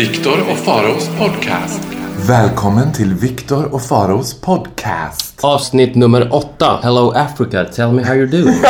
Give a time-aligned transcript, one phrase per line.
[0.00, 1.80] Viktor och Faraos podcast.
[2.28, 5.44] Välkommen till Viktor och Faros podcast.
[5.44, 6.78] Avsnitt nummer åtta.
[6.82, 8.54] Hello Africa, tell me how you're doing.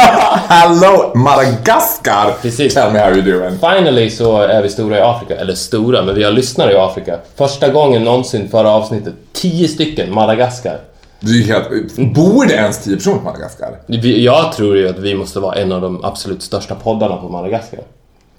[0.48, 2.34] Hello Madagaskar!
[2.42, 2.74] Precis.
[2.74, 3.58] Tell me how you doing.
[3.58, 5.36] Finally så är vi stora i Afrika.
[5.36, 7.18] Eller stora, men vi har lyssnare i Afrika.
[7.36, 9.14] Första gången någonsin förra avsnittet.
[9.32, 10.78] Tio stycken Madagaskar.
[11.20, 11.96] Du är helt...
[12.14, 13.78] Bor det ens 10 personer på Madagaskar?
[14.02, 17.80] Jag tror ju att vi måste vara en av de absolut största poddarna på Madagaskar.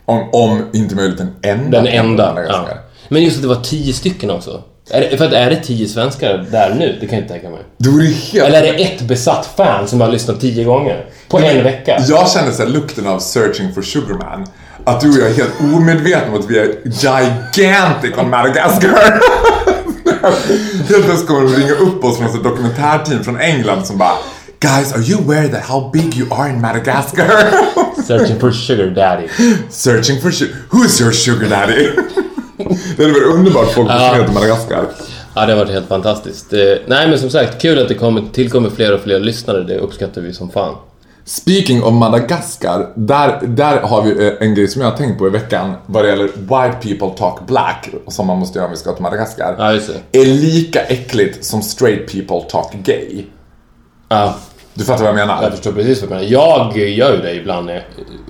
[0.06, 1.82] Om, om inte möjligt den enda.
[1.82, 2.44] Den enda.
[2.48, 2.68] Ja.
[3.10, 4.64] Men just att det var tio stycken också.
[4.90, 6.98] Är det, för att är det tio svenskar där nu?
[7.02, 7.60] Det kan jag inte tänka mig.
[7.78, 8.48] Det vore helt...
[8.48, 11.06] Eller är det ett besatt fan som har lyssnat tio gånger?
[11.28, 12.04] På en vecka?
[12.08, 14.46] Jag känner så här lukten av Searching for Sugarman.
[14.84, 18.90] Att du och jag är helt omedvetna om att vi är gigantic on Madagaskar.
[20.90, 24.18] helt plötsligt kommer de ringa upp oss från ett dokumentärteam från England som bara
[24.62, 27.26] Guys, are you aware that how big you are in Madagascar?
[28.04, 29.28] Searching for sugar daddy.
[29.70, 30.54] Searching for sugar.
[30.70, 31.84] Who's your sugar daddy?
[32.98, 34.86] det hade varit underbart folk som heter Madagaskar.
[35.36, 36.54] Ja, det har varit helt fantastiskt.
[36.54, 39.64] Eh, nej, men som sagt, kul att det kommer, tillkommer fler och fler lyssnare.
[39.64, 40.76] Det uppskattar vi som fan.
[41.26, 45.28] Speaking of Madagaskar, där, där har vi eh, en grej som jag har tänkt på
[45.28, 48.78] i veckan vad det gäller White people talk black, som man måste göra om vi
[48.78, 49.56] ska till Madagaskar.
[49.58, 50.22] Ja, just det.
[50.22, 53.26] Är lika äckligt som straight people talk gay.
[54.10, 54.36] Ja,
[54.74, 55.44] Du fattar vad jag menar?
[55.44, 56.28] jag förstår precis vad du menar.
[56.32, 57.66] Jag gör ju det ibland.
[57.66, 57.84] När jag,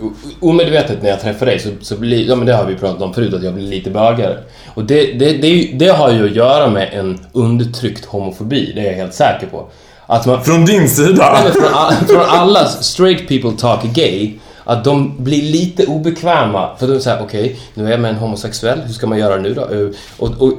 [0.06, 0.11] o-
[0.50, 3.14] omedvetet när jag träffar dig så, så blir, ja men det har vi pratat om
[3.14, 4.38] förut, att jag blir lite bögare.
[4.74, 8.85] Och det, det, det, det har ju att göra med en undertryckt homofobi, det är
[8.85, 9.66] jag helt säker på.
[10.06, 11.40] Att man, Från din sida?
[11.44, 14.31] Nej, från, all, från alla straight people talk gay
[14.63, 18.79] att de blir lite obekväma för de säger okej, nu är jag med en homosexuell,
[18.85, 19.62] hur ska man göra nu då?
[19.62, 19.88] Eh,
[20.18, 20.53] Och, och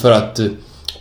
[0.00, 0.46] för att eh,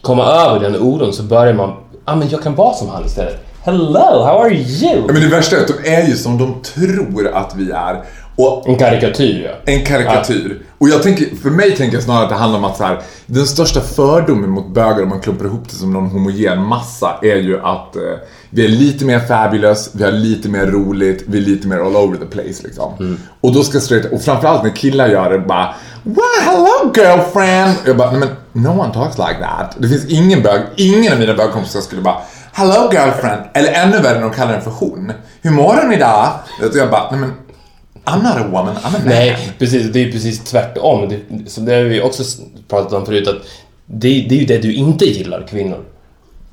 [0.02, 3.06] komma över den oron så börjar man, ja ah, men jag kan vara som han
[3.06, 3.47] istället.
[3.68, 5.06] Hello, how are you?
[5.08, 8.04] Men det värsta är att de är ju som de tror att vi är.
[8.36, 9.74] Och En karikatyr ja.
[9.74, 10.62] En karikatyr.
[10.78, 13.02] Och jag tänker, för mig tänker jag snarare att det handlar om att så här,
[13.26, 17.36] den största fördomen mot bögar om man klumpar ihop det som någon homogen massa är
[17.36, 18.02] ju att eh,
[18.50, 21.96] vi är lite mer fabulous, vi har lite mer roligt, vi är lite mer all
[21.96, 23.18] over the place liksom.
[23.42, 27.78] Och då ska straight, och framförallt när killar gör det bara Wow, hello girlfriend!
[27.86, 29.76] Jag bara, men no one talks like that.
[29.78, 32.18] Det finns ingen bög, ingen av mina bögkompisar skulle bara
[32.58, 33.42] Hello girlfriend!
[33.54, 35.12] Eller ännu värre när de kallar den för hon.
[35.42, 36.32] Hur mår hon idag?
[36.62, 37.34] Och jag bara, nej men
[38.06, 39.02] I'm not a woman, I'm a man.
[39.06, 39.92] Nej, precis.
[39.94, 41.10] Det är precis tvärtom.
[41.10, 42.24] Det, så det har vi också
[42.68, 43.36] pratat om förut att
[43.86, 45.84] det, det är ju det du inte gillar, kvinnor.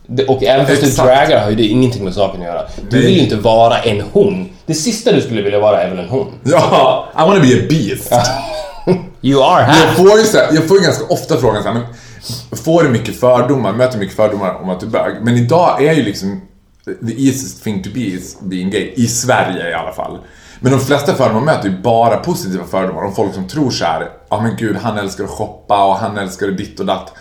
[0.07, 2.63] Det, och även fast du dragar har ju det ingenting med saken att göra.
[2.91, 4.49] Du vill ju inte vara en hon.
[4.67, 6.27] Det sista du skulle vilja vara är väl en hon?
[6.43, 8.13] Ja, I wanna be a beast.
[9.23, 9.95] You are Jag här!
[9.95, 11.85] får ju så här, jag får ju ganska ofta frågan så här, men
[12.65, 15.15] får du mycket fördomar, möter mycket fördomar om att du är bög?
[15.23, 16.41] Men idag är ju liksom
[16.85, 20.19] the easiest thing to be is being gay, i Sverige i alla fall.
[20.61, 24.09] Men de flesta fördomar möter ju bara positiva fördomar om folk som tror så här,
[24.31, 27.13] ja men gud, han älskar att shoppa och han älskar ditt och datt.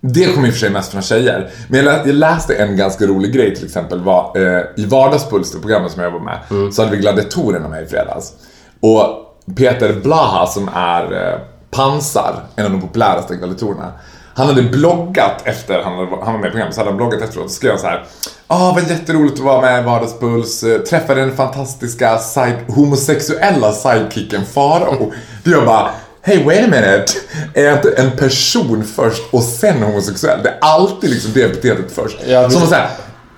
[0.00, 1.50] Det kommer i och för sig mest från tjejer.
[1.68, 4.00] Men jag, lä- jag läste en ganska rolig grej till exempel.
[4.00, 6.38] Var, eh, I Vardagspuls, det programmet som jag var med,
[6.74, 8.32] så hade vi gladiatorerna med i fredags.
[8.80, 9.06] Och
[9.56, 11.38] Peter Blaha som är eh,
[11.70, 13.92] Pansar, en av de populäraste gladiatorerna.
[14.34, 17.22] Han hade bloggat efter han, hade, han var med i programmet, så hade han bloggat
[17.22, 18.04] efteråt och skrev han så här.
[18.46, 20.62] Ah, vad jätteroligt att vara med i Vardagspuls.
[20.62, 25.12] Eh, Träffade den fantastiska side, homosexuella sidekicken Farao.
[25.44, 25.90] Då jag bara,
[26.22, 27.12] Hey wait a minute!
[27.54, 30.42] Är inte en person först och sen homosexuell?
[30.42, 32.18] Det är alltid liksom det epitetet först.
[32.26, 32.88] Ja, Som att säga,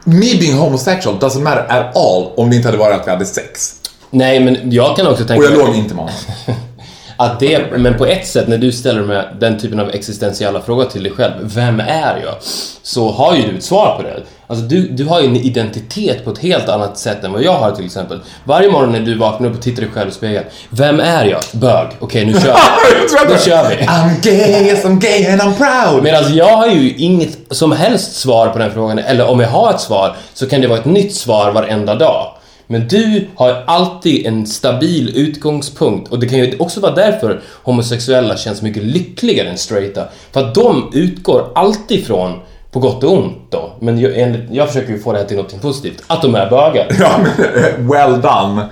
[0.04, 3.26] me being homosexual doesn't matter at all om det inte hade varit att vi hade
[3.26, 3.74] sex.
[4.10, 6.20] Nej, men jag kan också Och tänka jag mig låg inte med honom.
[7.16, 10.84] att det, men på ett sätt när du ställer med den typen av existentiella frågor
[10.84, 12.34] till dig själv, vem är jag?
[12.82, 14.22] Så har ju du ett svar på det.
[14.46, 17.52] Alltså du, du har ju en identitet på ett helt annat sätt än vad jag
[17.52, 18.20] har till exempel.
[18.44, 21.40] Varje morgon när du vaknar upp och tittar dig själv i spegeln, vem är jag?
[21.52, 21.86] Bög.
[22.00, 22.40] Okej, nu kör
[23.28, 23.32] vi.
[23.32, 23.74] Då kör vi.
[23.76, 26.02] I'm gay, yes I'm gay and I'm proud.
[26.02, 29.70] Medan jag har ju inget som helst svar på den frågan, eller om jag har
[29.70, 32.26] ett svar så kan det vara ett nytt svar varenda dag.
[32.72, 38.36] Men du har alltid en stabil utgångspunkt och det kan ju också vara därför homosexuella
[38.36, 40.04] känns mycket lyckligare än straighta.
[40.32, 42.38] För att de utgår alltid från
[42.70, 43.72] På gott och ont då.
[43.80, 46.02] Men jag, enligt- jag försöker ju få det här till något positivt.
[46.06, 46.86] Att de är bögar.
[47.00, 48.66] Ja, men well done.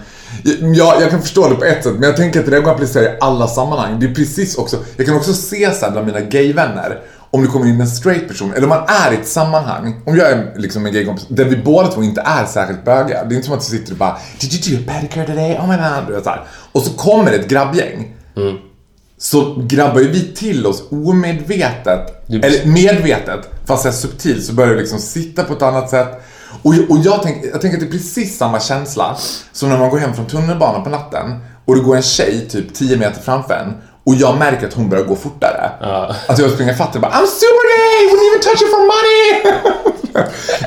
[0.76, 2.70] Ja, jag kan förstå det på ett sätt, men jag tänker att det där går
[2.70, 4.00] att applicera i alla sammanhang.
[4.00, 6.98] Det är precis också, jag kan också se så här bland mina gayvänner,
[7.32, 10.16] om det kommer in en straight person, eller om man är i ett sammanhang, om
[10.16, 13.24] jag är liksom en gaykompis, där vi båda två inte är särskilt bögar.
[13.24, 15.52] Det är inte som att du sitter och bara Did you do a pedicure today?
[15.58, 16.14] Oh my god.
[16.14, 16.44] Vet, så här.
[16.72, 18.14] Och så kommer ett grabbgäng.
[19.18, 24.74] Så grabbar ju vi till oss omedvetet, Du- eller medvetet, fast så subtilt, så börjar
[24.74, 26.08] vi liksom sitta på ett annat sätt.
[26.62, 29.16] Och, och jag, tänk, jag tänker att det är precis samma känsla
[29.52, 32.74] som när man går hem från tunnelbanan på natten och det går en tjej typ
[32.74, 33.74] 10 meter framför en
[34.10, 35.70] och jag märker att hon börjar gå fortare.
[36.28, 39.58] Att jag springer ifatt och bara I'm super gay, wouldn't even touch you for money!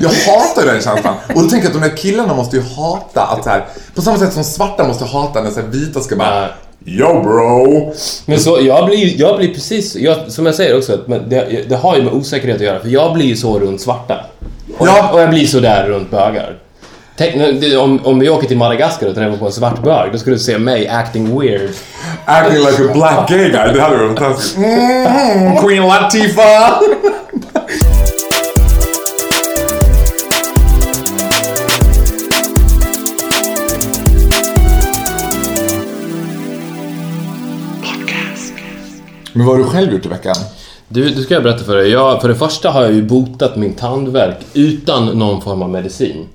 [0.00, 1.14] jag hatar den känslan.
[1.34, 3.64] Och då tänker jag att de här killarna måste ju hata att så här,
[3.94, 6.48] på samma sätt som svarta måste hata när så här vita ska bara Ja.
[6.86, 7.92] Yo bro!
[8.26, 11.68] Men så, jag blir, jag blir precis, jag, som jag säger också, att men det,
[11.68, 12.80] det har ju med osäkerhet att göra.
[12.80, 14.24] För jag blir ju så runt svarta.
[14.78, 14.96] Och, Ja.
[14.96, 16.58] jag, och jag blir så där runt bögar.
[17.16, 17.34] Tänk,
[17.78, 20.40] om, om vi åker till Madagaskar och träffar på en svart bög, då skulle du
[20.40, 21.70] se mig acting weird.
[22.24, 24.56] Acting like a black gay guy, det hade varit fantastiskt.
[24.56, 26.80] Mm, Queen Latifah!
[39.32, 40.36] Men vad har du själv gjort i veckan?
[40.88, 41.90] Du, du ska jag berätta för dig.
[41.90, 46.26] Jag, för det första har jag ju botat min tandvärk utan någon form av medicin.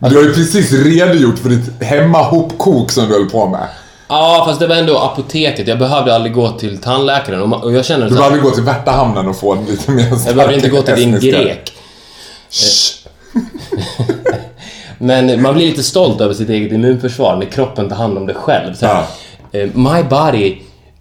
[0.00, 3.68] Du har ju precis redogjort för ditt hemmahopkok som du höll på med.
[4.08, 5.68] Ja, fast det var ändå apoteket.
[5.68, 7.52] Jag behövde aldrig gå till tandläkaren.
[7.52, 10.36] Och, jag känner Du behöver här, gå till Värtahamnen och få en lite mer Jag
[10.36, 11.72] behöver inte gå till din grek.
[14.98, 18.34] Men man blir lite stolt över sitt eget immunförsvar när kroppen tar hand om det
[18.34, 18.74] själv.
[18.74, 19.04] Så här,
[19.52, 20.56] eh, My body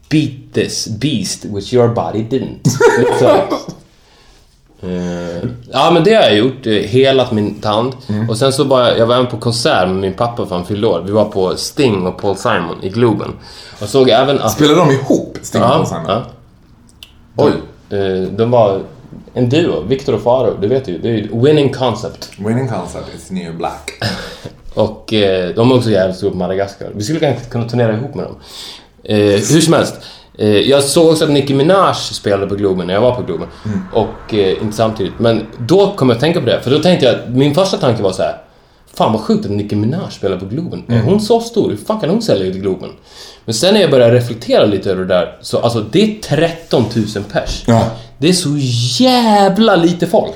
[0.10, 2.70] beat this beast which your body didn't.
[3.20, 3.42] Så,
[4.88, 7.94] eh, ja men det har jag gjort, eh, helat min tand.
[8.30, 10.88] Och sen så var jag, var även på konsert med min pappa för han fyllde
[10.88, 11.04] år.
[11.06, 13.32] Vi var på Sting och Paul Simon i Globen.
[13.82, 14.52] Och såg även att...
[14.52, 16.04] Spelar de ihop, Sting och Simon?
[16.08, 16.24] ja.
[17.36, 17.52] Oj.
[17.90, 18.82] Eh, De var
[19.34, 20.98] en duo, Victor och Faro, du vet ju.
[20.98, 22.30] Det är ju winning concept.
[22.38, 23.92] Winning concept is new black.
[24.74, 26.90] Och eh, de är också jävligt stora på Madagaskar.
[26.96, 28.36] Vi skulle kanske kunna turnera ihop med dem.
[29.04, 29.96] Eh, hur som helst.
[30.38, 33.48] Eh, jag såg också att Nicki Minaj spelade på Globen när jag var på Globen.
[33.94, 35.14] Och eh, inte samtidigt.
[35.20, 36.62] Men då kom jag att tänka på det.
[36.62, 38.38] För då tänkte jag, min första tanke var så här.
[38.94, 40.84] Fan vad sjukt att Nicki Minaj spelar på Globen.
[40.88, 41.70] Är hon så stor?
[41.70, 42.90] Hur fan kan hon sälja ut Globen?
[43.46, 45.38] Men sen när jag började reflektera lite över det där.
[45.42, 47.64] Så alltså det är 13 000 pers.
[47.68, 47.84] Ja.
[48.18, 48.56] Det är så
[49.04, 50.34] jävla lite folk.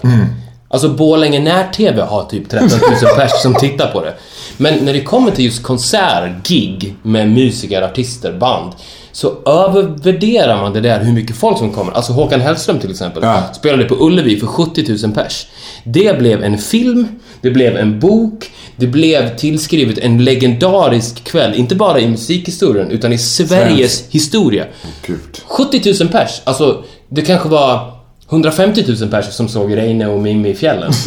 [0.67, 2.79] Alltså Borlänge när-TV har typ 13 000
[3.17, 4.13] pers som tittar på det.
[4.61, 8.71] Men när det kommer till just konsert, gig med musiker, artister, band.
[9.11, 11.91] Så övervärderar man det där hur mycket folk som kommer.
[11.91, 13.23] Alltså Håkan Hellström till exempel.
[13.23, 13.43] Ja.
[13.53, 15.47] Spelade på Ullevi för 70 000 pers.
[15.83, 17.07] Det blev en film,
[17.41, 21.53] det blev en bok, det blev tillskrivet en legendarisk kväll.
[21.53, 24.65] Inte bara i musikhistorien, utan i Sveriges historia.
[25.05, 25.41] Gud.
[25.45, 27.93] 70 000 pers, alltså det kanske var
[28.29, 30.91] 150 000 pers som såg Reine och Mimmi i fjällen.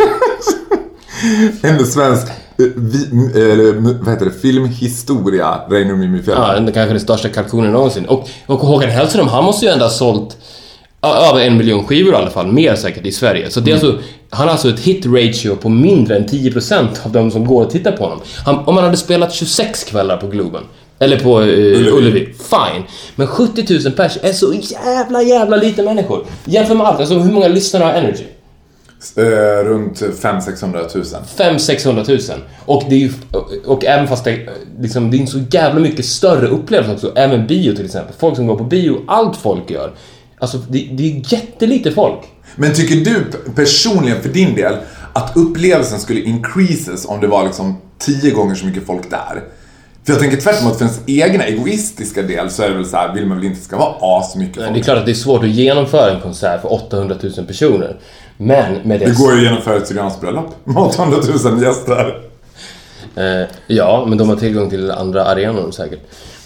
[1.63, 3.73] En svensk eh, vi, eller,
[4.05, 6.37] vad heter det, filmhistoria, Mimmi Fjäll.
[6.39, 8.05] Ja, den kanske den största kalkonen någonsin.
[8.05, 10.37] Och, och Håkan Hellström, han måste ju ändå ha sålt
[11.03, 13.51] över en miljon skivor i alla fall, mer säkert i Sverige.
[13.51, 13.99] Så det är alltså,
[14.31, 17.71] han har alltså ett hit ratio på mindre än 10% av de som går och
[17.71, 18.21] tittar på honom.
[18.45, 20.63] Han, om han hade spelat 26 kvällar på Globen,
[20.99, 22.35] eller på eh, Ullevi.
[22.51, 22.83] fine.
[23.17, 26.27] Men 70 000 pers är så jävla, jävla lite människor.
[26.45, 28.25] Jämför med allt, alltså hur många lyssnare har Energy?
[29.17, 31.25] Eh, runt 500-600 000.
[31.37, 32.19] 5 600 000.
[32.65, 33.13] Och det är ju,
[33.67, 34.49] och även fast det,
[34.81, 37.13] liksom, det är en så jävla mycket större upplevelse också.
[37.17, 38.15] Även bio till exempel.
[38.19, 39.93] Folk som går på bio, allt folk gör.
[40.39, 42.21] Alltså det, det är jättelite folk.
[42.57, 44.75] Men tycker du personligen för din del
[45.13, 49.43] att upplevelsen skulle increases om det var liksom tio gånger så mycket folk där?
[50.07, 52.97] För jag tänker tvärtom att för ens egna egoistiska del så är det väl så
[52.97, 54.79] här, vill man väl inte ska vara asmycket Det folk.
[54.79, 57.97] är klart att det är svårt att genomföra en konsert för 800 000 personer.
[58.37, 59.07] Men med det...
[59.07, 62.21] Det går ju ett Syriansbröllop med 800 000 gäster.
[63.17, 66.01] Eh, ja, men de har tillgång till andra arenor säkert.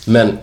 [0.06, 0.38] Men,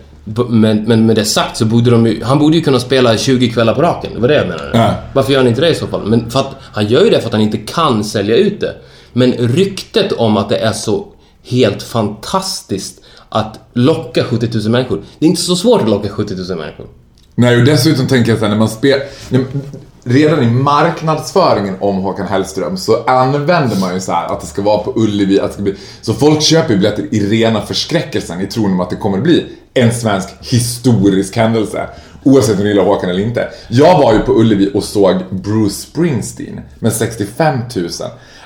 [0.49, 3.49] men, men med det sagt så borde de ju, han borde ju kunna spela 20
[3.49, 4.11] kvällar på raken.
[4.13, 4.71] Det var det jag menade.
[4.73, 4.93] Ja.
[5.13, 6.05] Varför gör han inte det i så fall?
[6.05, 8.75] Men för att, han gör ju det för att han inte kan sälja ut det.
[9.13, 11.07] Men ryktet om att det är så
[11.43, 15.03] helt fantastiskt att locka 70 000 människor.
[15.19, 16.87] Det är inte så svårt att locka 70 000 människor.
[17.35, 19.05] Nej, och dessutom tänker jag så här, när man spelar...
[20.07, 24.61] Redan i marknadsföringen om Håkan Hellström så använder man ju så här att det ska
[24.61, 25.75] vara på Ullevi, att det ska bli...
[26.01, 29.45] Så folk köper ju biljetter i rena förskräckelsen i tron om att det kommer bli
[29.73, 31.87] en svensk historisk händelse.
[32.23, 33.49] Oavsett om du gillar Håkan eller inte.
[33.67, 37.89] Jag var ju på Ullevi och såg Bruce Springsteen med 65 000.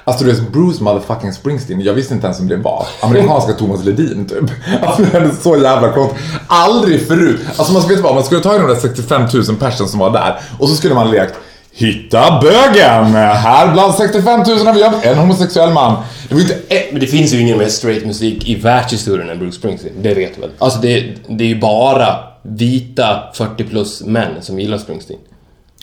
[0.04, 2.88] Alltså du vet, Bruce motherfucking Springsteen, jag visste inte ens om det var.
[3.02, 4.52] Amerikanska Thomas Ledin typ.
[4.82, 6.20] Alltså det är så jävla konstigt.
[6.48, 7.40] Aldrig förut.
[7.58, 10.12] Alltså man ska veta vad, man skulle ta de där 65 000 personer som var
[10.12, 11.36] där och så skulle man lekt
[11.72, 13.06] Hitta bögen!
[13.16, 16.04] Här bland 65 000 har vi en homosexuell man.
[16.30, 16.58] Det inte.
[16.92, 19.94] Men det finns ju ingen mer straight musik i världshistorien än Bruce Springsteen.
[20.02, 20.50] Det vet du väl?
[20.58, 25.20] Alltså det, det är ju bara vita 40 plus män som gillar Springsteen.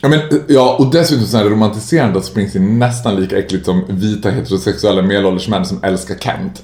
[0.02, 3.64] Ja, men, ja, och dessutom så är det romantiserande att Springsteen är nästan lika äckligt
[3.64, 6.62] som vita heterosexuella medelålders män som älskar Kent.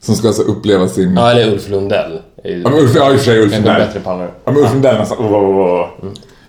[0.00, 1.16] Som ska alltså uppleva sin...
[1.16, 2.20] Ja, eller Ulf Lundell.
[2.44, 3.80] Ja, men Ulf, ja, i och för sig Ulf Lundell.
[3.80, 4.30] bättre pallar.
[4.44, 5.18] Ja, men Ulf Lundell nästan...
[5.18, 5.88] Oh, oh, oh.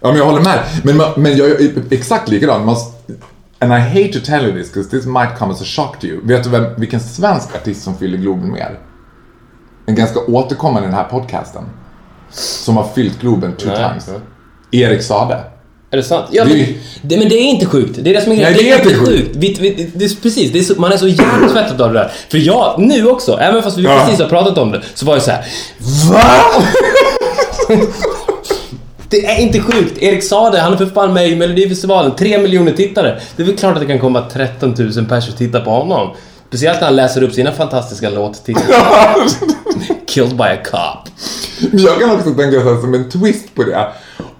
[0.03, 0.59] Ja, men jag håller med.
[0.83, 2.65] Men, men jag är exakt likadan.
[2.65, 2.75] Man,
[3.59, 6.05] and I hate to tell you this, because this might come as a shock to
[6.07, 6.19] you.
[6.27, 8.79] Vet du vem, vilken svensk artist som fyller Globen mer?
[9.85, 11.63] En ganska återkommande i den här podcasten.
[12.31, 13.77] Som har fyllt Globen two Nej.
[13.77, 14.09] times.
[14.71, 15.39] Erik Sade.
[15.91, 16.25] Är det sant?
[16.31, 16.65] Ja, Det men,
[17.01, 17.99] det, men det är inte sjukt.
[18.03, 18.53] Det är det som är grejen.
[18.53, 19.09] Nej, det är inte sjukt.
[19.09, 19.35] sjukt.
[19.35, 22.11] Vi, vi, det är, precis, det är så, man är så hjärntvättad av det där.
[22.29, 24.03] För jag, nu också, även fast vi Ja.
[24.05, 25.45] precis har pratat om det, så var jag så här.
[26.09, 26.43] VA?
[29.13, 29.97] Det är inte sjukt.
[29.97, 32.15] Erik sa det, han är för fan med i Melodifestivalen.
[32.15, 33.19] Tre miljoner tittare.
[33.35, 36.15] Det är väl klart att det kan komma 13 000 personer och titta på honom.
[36.47, 38.65] Speciellt när han läser upp sina fantastiska låttitlar.
[40.07, 41.13] Killed by a cop.
[41.71, 43.87] Men jag kan också tänka så här, som en twist på det.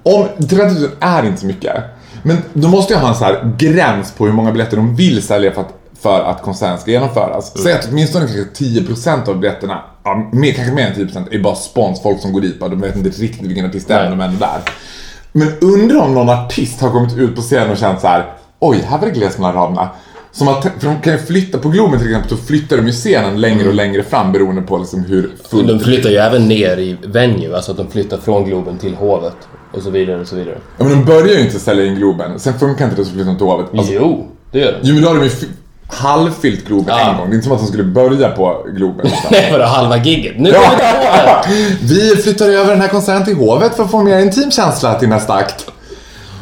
[0.03, 1.83] Om 30 000 är inte så mycket.
[2.23, 5.21] Men då måste jag ha en så här gräns på hur många biljetter de vill
[5.23, 7.57] sälja för att, för att konserten ska genomföras.
[7.63, 11.55] Säg att åtminstone kanske 10% av biljetterna, ja, mer, kanske mer än 10% är bara
[11.55, 14.17] spons, folk som går dit bara, de vet inte riktigt vilken artist det är, men
[14.17, 14.61] de är ändå där.
[15.31, 18.77] Men undrar om någon artist har kommit ut på scenen och känt så här: oj,
[18.87, 19.89] här var det glest mellan raderna.
[20.31, 22.91] Som att, för de kan ju flytta, på Globen till exempel, så flyttar de ju
[22.91, 26.77] scenen längre och längre fram beroende på liksom hur fullt De flyttar ju även ner
[26.77, 29.35] i venue, alltså att de flyttar från Globen till Hovet.
[29.73, 30.57] Och så vidare och så vidare.
[30.77, 32.39] Ja, men de börjar ju inte sälja in Globen.
[32.39, 33.65] Sen funkar inte det så flyttar de till Hovet.
[33.77, 34.77] Alltså, Jo, det gör de.
[34.81, 35.31] jo, men då har de ju
[35.87, 37.11] halvfyllt Globen Ja.
[37.11, 37.29] en gång.
[37.29, 39.11] Det är inte som att de skulle börja på Globen.
[39.31, 40.39] Nej, vadå halva gigget?
[40.39, 41.47] Nu kommer Hovet!
[41.81, 44.99] Vi flyttar över den här konserten till Hovet för att få en mer intim känsla
[44.99, 45.65] till nästa akt.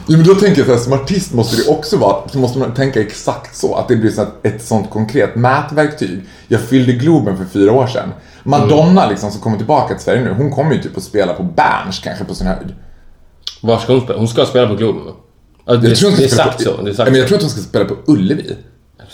[0.08, 2.60] Jo, men då tänker jag så här, som artist måste det också vara, så måste
[2.60, 3.76] man tänka exakt så.
[3.76, 6.22] Att det blir så ett sånt konkret mätverktyg.
[6.48, 8.10] Jag fyllde Globen för fyra år sedan.
[8.44, 11.44] Madonna liksom, som kommer tillbaka till Sverige nu, hon kommer ju typ att spela på
[11.44, 12.74] Berns kanske på sin höjd.
[13.62, 14.20] Var ska hon spela?
[14.20, 15.12] Hon ska spela på Globen va?
[15.66, 16.78] Ja, det, Jag tror hon det är sagt på, så.
[16.78, 18.56] Det är Ja, sagt men jag tror att hon ska spela på Ullevi.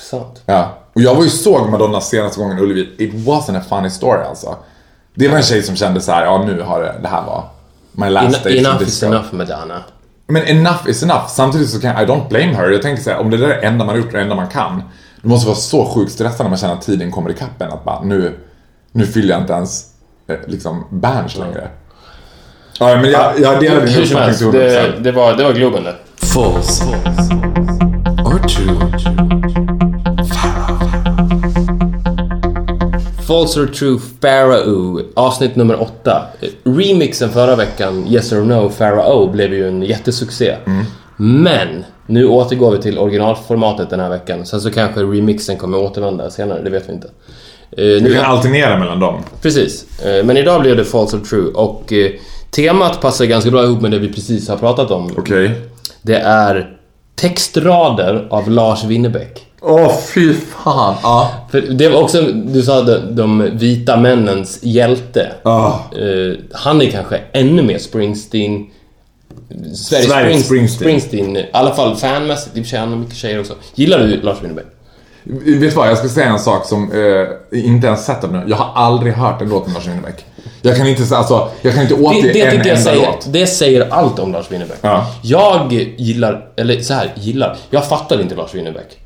[0.09, 0.41] Sant?
[0.45, 2.95] Ja, och jag var ju såg Madonna senaste gången Ullevi.
[2.97, 4.55] It wasn't a funny story alltså.
[5.13, 7.43] Det var en tjej som kände så här, ja nu har det, det här var
[7.91, 9.83] my last En, station enough is enough Madonna.
[10.27, 11.27] Men enough is enough.
[11.27, 12.69] Samtidigt så kan I don't blame her.
[12.69, 14.21] Jag tänker så här, om det där är det enda man har gjort och det
[14.21, 14.83] enda man kan.
[15.21, 17.71] Det måste vara så sjukt stressande när man känner att tiden kommer ikapp en.
[17.71, 18.39] Att bara, nu,
[18.91, 19.85] nu fyller jag inte ens
[20.27, 21.69] eh, liksom Berns längre.
[22.79, 24.99] Ja, men jag, jag delar din uppfattning det, 100%.
[24.99, 25.95] det, var, det var Globen det.
[26.25, 26.83] False.
[28.25, 29.46] Or true.
[33.27, 36.27] False or true Pharaoh, avsnitt nummer åtta.
[36.63, 40.55] Remixen förra veckan, Yes or No Pharaoh, blev ju en jättesuccé.
[41.17, 44.45] Men, nu återgår vi till originalformatet den här veckan.
[44.45, 47.09] Sen så kanske remixen kommer återvända senare, det vet vi inte.
[47.77, 49.23] Vi nu, kan alternera mellan dem.
[49.41, 50.01] precis.
[50.05, 52.11] Eh, men idag blev det False or true och eh,
[52.49, 55.11] temat passar ganska bra ihop med det vi precis har pratat om.
[55.17, 55.61] Okej.
[56.01, 56.77] Det är
[57.15, 59.46] textrader av Lars Winnerbäck.
[59.69, 60.95] Åh, fy fan.
[61.03, 61.31] Ja.
[61.51, 65.31] För det var också, du sa de, de vita männens hjälte.
[65.43, 65.67] Ah.
[65.67, 68.65] Eh, han är kanske ännu mer Springsteen...
[69.73, 70.99] Sveriges Spring, Springsteen.
[70.99, 71.37] Springsteen.
[71.37, 72.57] I alla fall fanmässigt.
[72.57, 73.53] I och för sig, han har mycket tjejer också.
[73.75, 74.65] Gillar du Lars Winnerbäck?
[75.23, 78.43] Vet du vad, jag ska säga en sak som eh, inte ens sett nu.
[78.47, 80.25] Jag har aldrig hört en låt med Lars Winnerbäck.
[80.61, 83.25] Jag kan inte, säga- alltså, jag kan inte återge Det, det en enda säger, låt.
[83.33, 84.77] det säger allt om Lars Winnerbäck.
[84.81, 85.07] Ja.
[85.23, 87.57] Jag gillar, eller så här, gillar.
[87.69, 88.97] Jag fattar inte Lars Winnerbäck.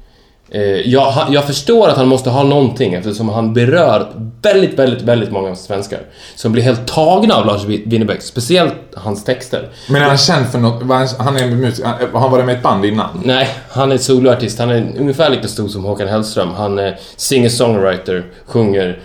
[0.54, 4.08] Eh, jag, jag förstår att han måste ha någonting eftersom han berör
[4.42, 6.00] väldigt, väldigt, väldigt många svenskar
[6.36, 9.70] som blir helt tagna av Lars Winnerbäck, speciellt hans texter.
[9.90, 10.84] Men är han känd för något?
[11.18, 13.22] Han, är en musik, han, har han varit med i ett band innan?
[13.26, 14.60] Nej, han är soloartist.
[14.60, 16.50] Han är ungefär lika stor som Håkan Hellström.
[16.54, 19.00] Han är singer-songwriter, sjunger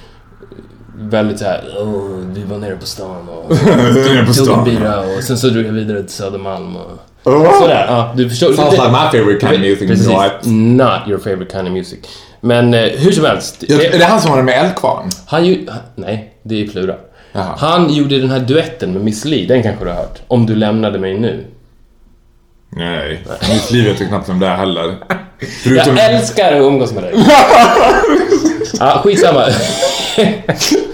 [0.98, 2.02] väldigt såhär "Åh,
[2.34, 3.48] vi var nere på stan och
[4.26, 4.58] tog stan.
[4.58, 6.92] en bira och sen så drog jag vidare till Södermalm och
[7.26, 7.60] Oh.
[7.60, 7.84] sådär.
[7.88, 8.52] Ja, du förstår.
[8.52, 9.88] Sounds like my favorite kind of music.
[9.88, 10.46] Precis.
[10.52, 11.98] Not your favorite kind of music.
[12.40, 13.64] Men eh, hur som helst.
[13.68, 15.10] Ja, det- är det han som var med Eldkvarn?
[15.26, 16.94] han ju, nej, det är Plura.
[17.32, 17.54] Jaha.
[17.58, 20.18] Han gjorde den här duetten med Miss Li, den kanske du har hört?
[20.28, 21.44] Om du lämnade mig nu.
[22.70, 24.94] Nej, mitt liv vet jag knappt om det är heller.
[25.62, 25.96] Förutom...
[25.96, 27.14] Jag älskar att umgås med dig.
[28.80, 29.44] ja, skitsamma.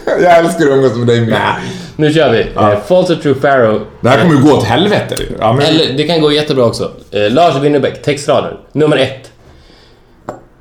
[0.06, 1.52] jag älskar att umgås med dig med.
[1.96, 2.46] Nu kör vi.
[2.54, 2.72] Ja.
[2.72, 3.80] Eh, False or true Pharaoh.
[4.00, 5.16] Det här kommer ju gå åt helvete.
[5.38, 5.66] Ja, men...
[5.66, 6.90] Eller det kan gå jättebra också.
[7.10, 8.60] Eh, Lars Winnerbäck, textrader.
[8.72, 9.32] Nummer ett.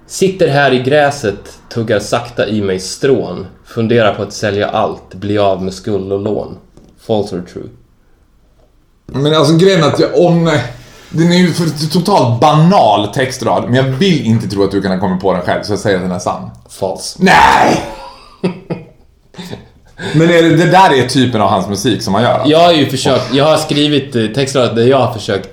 [0.08, 3.48] Sitter här i gräset, tuggar sakta i mig strån.
[3.66, 6.58] Funderar på att sälja allt, bli av med skuld och lån.
[7.08, 7.70] False or true?
[9.06, 10.60] Men alltså grejen att jag, om...
[11.14, 14.92] Den är ju för totalt banal textrad, men jag vill inte tro att du kan
[14.92, 16.50] ha kommit på den själv, så jag säger att den är sann.
[16.70, 17.20] False.
[17.22, 17.84] Nej!
[20.14, 22.42] men är det, det där är typen av hans musik som han gör?
[22.46, 25.50] Jag har ju försökt, jag har skrivit eh, textrader där jag har försökt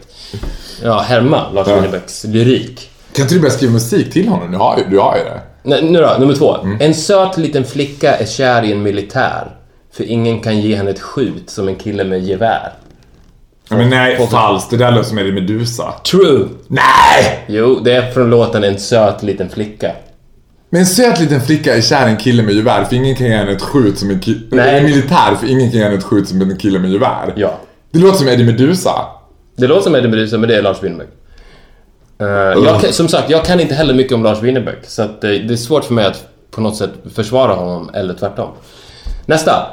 [0.82, 1.74] ja, härma Lars Ja.
[1.74, 2.90] Winnerbäcks lyrik.
[3.12, 4.50] Kan inte du börja skriva musik till honom?
[4.52, 5.40] Du har ju, du har ju det.
[5.62, 6.56] Nej, nu då, nummer två.
[6.56, 6.78] Mm.
[6.80, 9.50] En söt liten flicka är kär i en militär.
[9.92, 12.72] För ingen kan ge henne ett skjut som en kille med gevär.
[13.70, 14.70] Ja, men nej, falskt.
[14.70, 15.92] Det där låter som Eddie Meduza.
[16.10, 16.48] True!
[16.68, 17.44] Nej!
[17.46, 19.92] Jo, det är från låten En söt liten flicka.
[20.70, 23.26] Men en söt liten flicka är kär i en kille med gevär, för ingen kan
[23.26, 24.40] ge henne ett skjut som en kille...
[24.50, 24.78] Nej.
[24.78, 27.32] En militär, för ingen kan ge henne ett skjut som en kille med gevär.
[27.36, 27.58] Ja.
[27.90, 29.06] Det låter som Eddie Meduza.
[29.56, 31.08] Det låter som Eddie Meduza, men det är Lars Winnerbäck.
[32.20, 32.26] Eh,
[32.64, 35.52] jag, som sagt, jag kan inte heller mycket om Lars Winnerbäck, så att, eh, det
[35.52, 38.50] är svårt för mig att på något sätt försvara honom, eller tvärtom.
[39.26, 39.66] Nästa.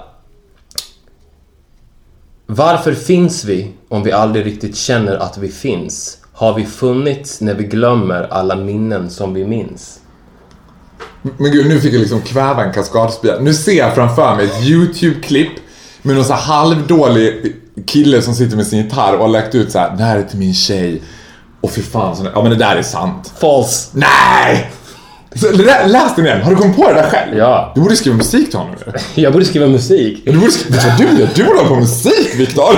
[2.46, 6.18] Varför finns vi om vi aldrig riktigt känner att vi finns?
[6.34, 10.00] Har vi funnits när vi glömmer alla minnen som vi minns?
[11.38, 13.40] Men gud, nu fick jag liksom kväva en kaskadspya.
[13.40, 15.52] Nu ser jag framför mig ett YouTube-klipp
[16.02, 17.56] med någon så halvdålig
[17.88, 20.24] kille som sitter med sin gitarr och har lagt ut så här: det här är
[20.24, 21.02] till min tjej.
[21.62, 23.34] Och fy fan, sån ja men det där är sant.
[23.40, 23.90] False!
[23.94, 24.72] Nej!
[25.36, 27.38] Så, lä- läs den igen, har du kommit på det där själv?
[27.38, 27.72] Ja.
[27.76, 28.76] Du borde skriva musik till honom.
[29.16, 30.22] Jag borde skriva musik.
[30.26, 31.30] Du borde skriva, vet du vad du gör?
[31.36, 32.76] Du borde hålla på med musik, Viktor!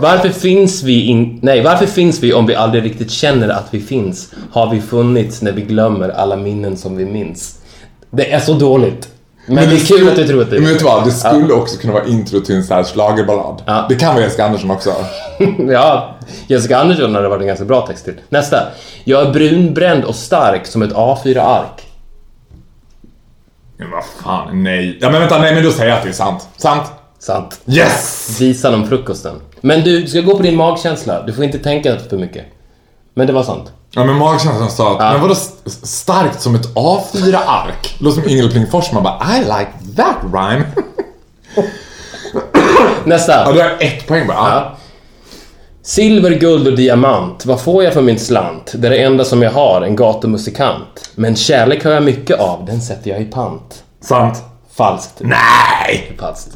[0.00, 1.38] Varför finns vi in...
[1.42, 4.32] Nej, varför finns vi om vi aldrig riktigt känner att vi finns?
[4.52, 7.58] Har vi funnits när vi glömmer alla minnen som vi minns?
[8.10, 9.08] Det är så dåligt.
[9.46, 11.04] Men, det är kul att du tror att det är Men vet du vad?
[11.04, 13.62] Det skulle också kunna vara intro till en sån här schlagerballad.
[13.66, 13.86] Ja.
[13.88, 14.94] Det kan vara Jessica Andersson också.
[15.68, 16.16] Ja,
[16.46, 18.14] Jessica Andersson hade varit en ganska bra text till.
[18.28, 18.62] Nästa.
[19.04, 21.86] Jag är brunbränd och stark som ett A4-ark.
[23.76, 24.98] Men vad fan, nej.
[25.00, 26.48] Ja men vänta, nej men då säger jag att det är sant.
[26.56, 26.86] Sant?
[27.18, 27.60] Sant.
[27.66, 28.36] Yes!
[28.40, 29.34] Visan om frukosten.
[29.60, 31.22] Men du ska gå på din magkänsla.
[31.22, 32.44] Du får inte tänka för mycket.
[33.14, 33.72] Men det var sant.
[33.94, 35.12] Ja men magkänslan sa att, Ja.
[35.12, 37.96] men vadå st- starkt som ett A4-ark?
[37.98, 40.64] Låter som Ingel Pling Forsman bara, I like that rhyme.
[43.04, 43.32] Nästa.
[43.32, 44.36] Ja, du har ett poäng bara.
[44.36, 44.76] Ja.
[45.82, 48.72] Silver, guld och diamant, vad får jag för min slant?
[48.74, 51.10] Det är det enda som jag har, en gatumusikant.
[51.14, 53.82] Men kärlek har jag mycket av, den sätter jag i pant.
[54.00, 54.42] Sant.
[54.76, 55.14] Falskt.
[55.18, 56.12] Nej!
[56.20, 56.48] Falskt.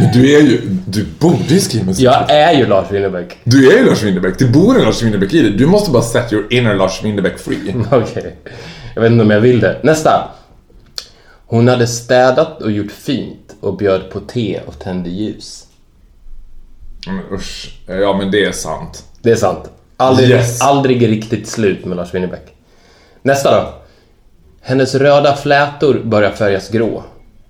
[0.00, 2.04] Men du är ju, du borde ju skriva musik.
[2.04, 3.36] Jag är ju Lars Winnerbäck.
[3.44, 5.50] Du är ju Lars Winnerbäck, det bor en Lars Winnerbäck i dig.
[5.50, 7.74] Du måste bara set your inner Lars Winnerbäck free.
[7.92, 8.36] Okej.
[8.94, 9.76] Jag vet inte om jag vill det.
[9.82, 10.28] Nästa.
[11.46, 15.64] Hon hade städat och gjort fint och bjöd på te och tände ljus.
[17.06, 17.78] Men usch.
[17.86, 19.04] Ja men det är sant.
[19.22, 19.70] Det är sant.
[19.96, 20.60] Aldrig, Yes.
[20.60, 22.54] aldrig riktigt slut med Lars Winnerbäck.
[23.22, 23.74] Nästa då.
[24.60, 27.04] Hennes röda flätor börjar färgas grå.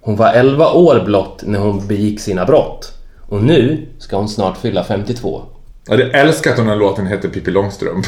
[0.09, 2.93] Hon var 11 år blott när hon begick sina brott.
[3.29, 5.43] Och nu ska hon snart fylla 52.
[5.87, 8.07] Jag hade älskat om den här låten hette Pippi Långstrump.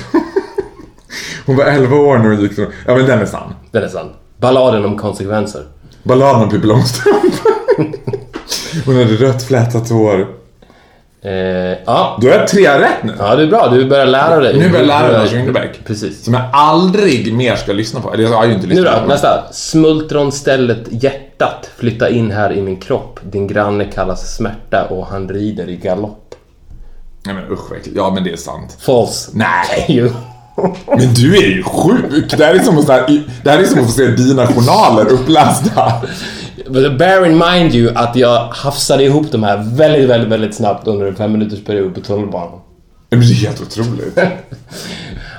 [1.46, 2.66] Hon var 11 år när hon gick så...
[2.86, 3.54] Ja men den är sann.
[3.70, 4.08] Den är sann.
[4.36, 5.66] Balladen om konsekvenser.
[6.02, 7.34] Balladen om Pippi Långstrump.
[8.86, 10.39] Hon hade rött flätat hår.
[11.22, 11.32] Eh,
[11.86, 12.18] ja.
[12.20, 13.12] Då jag tre rätt nu.
[13.18, 13.68] ja, du är bra.
[13.68, 14.58] Du börjar lära dig.
[14.58, 15.84] Nu börjar jag lära mig Lars Winnerbäck.
[15.84, 16.24] Precis.
[16.24, 18.12] Som jag aldrig mer ska lyssna på.
[18.12, 19.44] Eller jag har ju inte Nu lyssnat då, på nästa.
[19.52, 21.70] Smultronstället hjärtat.
[21.76, 23.20] Flytta in här i min kropp.
[23.22, 26.34] Din granne kallas smärta och han rider i galopp.
[27.26, 27.96] Nej men usch äckligt.
[27.96, 28.76] Ja men det är sant.
[28.80, 29.30] False.
[29.34, 29.86] Nej!
[29.88, 30.08] Jo.
[30.86, 32.34] Men du är ju sjuk!
[32.38, 32.86] Det här är som att,
[33.44, 35.92] det här är som att få se dina journaler upplästa.
[36.98, 41.06] Bear in mind you att jag hafsade ihop de här väldigt, väldigt, väldigt snabbt under
[41.06, 42.60] en fem minuters period på tunnelbanan.
[43.10, 44.18] Men det är helt otroligt.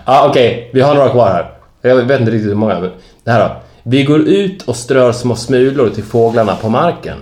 [0.05, 0.69] Ja, okej.
[0.73, 1.51] Vi har några kvar här.
[1.81, 2.79] Jag vet inte riktigt hur många.
[2.79, 2.91] Men
[3.23, 3.55] det här då.
[3.83, 7.17] Vi går ut och strör små smulor till fåglarna på marken.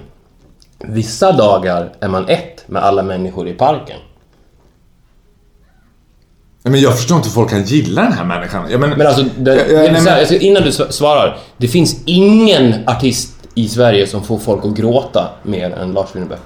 [0.79, 3.97] Vissa dagar är man ett med alla människor i parken.
[6.63, 8.67] Men jag förstår inte hur folk kan gilla den här människan.
[8.71, 10.69] Ja, men, Men alltså, det, Ja, ja, det, nej, så här, men- alltså, innan du
[10.69, 11.37] sv- svarar.
[11.57, 16.39] Det finns ingen artist i Sverige som får folk att gråta mer än Lars Winnerbäck.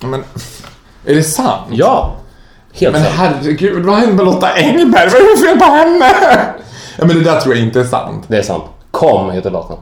[0.00, 0.24] Ja, men,
[1.06, 1.62] är det sant?
[1.70, 2.16] Ja!
[2.72, 3.14] Helt Men sant.
[3.18, 5.08] herregud, vad hände med Lotta Engberg?
[5.12, 6.12] Vad är det fel på henne?
[6.98, 8.24] Ja men det där tror jag inte är sant.
[8.28, 8.64] Det är sant.
[8.90, 9.76] Kom heter låten.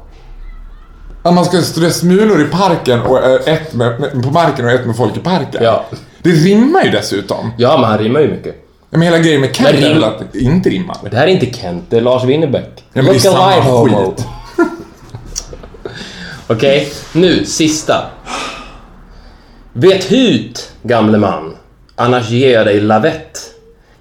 [1.23, 4.87] Att man ska strö smulor i parken och eh, ett med, på marken och ett
[4.87, 5.63] med folk i parken.
[5.65, 5.85] Ja.
[6.23, 7.53] Det rimmar ju dessutom.
[7.59, 8.55] Ja, men han rimmar ju mycket.
[8.91, 10.97] Ja, Men hela grejen med Kent är väl att det inte rimmar.
[11.03, 12.85] Men det här är inte Kent, det är Lars Winnerbäck.
[12.93, 14.27] men det är samma skit.
[16.47, 18.11] Okej, nu sista.
[19.73, 21.57] Vet hut, gamle man,
[21.95, 23.41] annars ger jag dig lavett.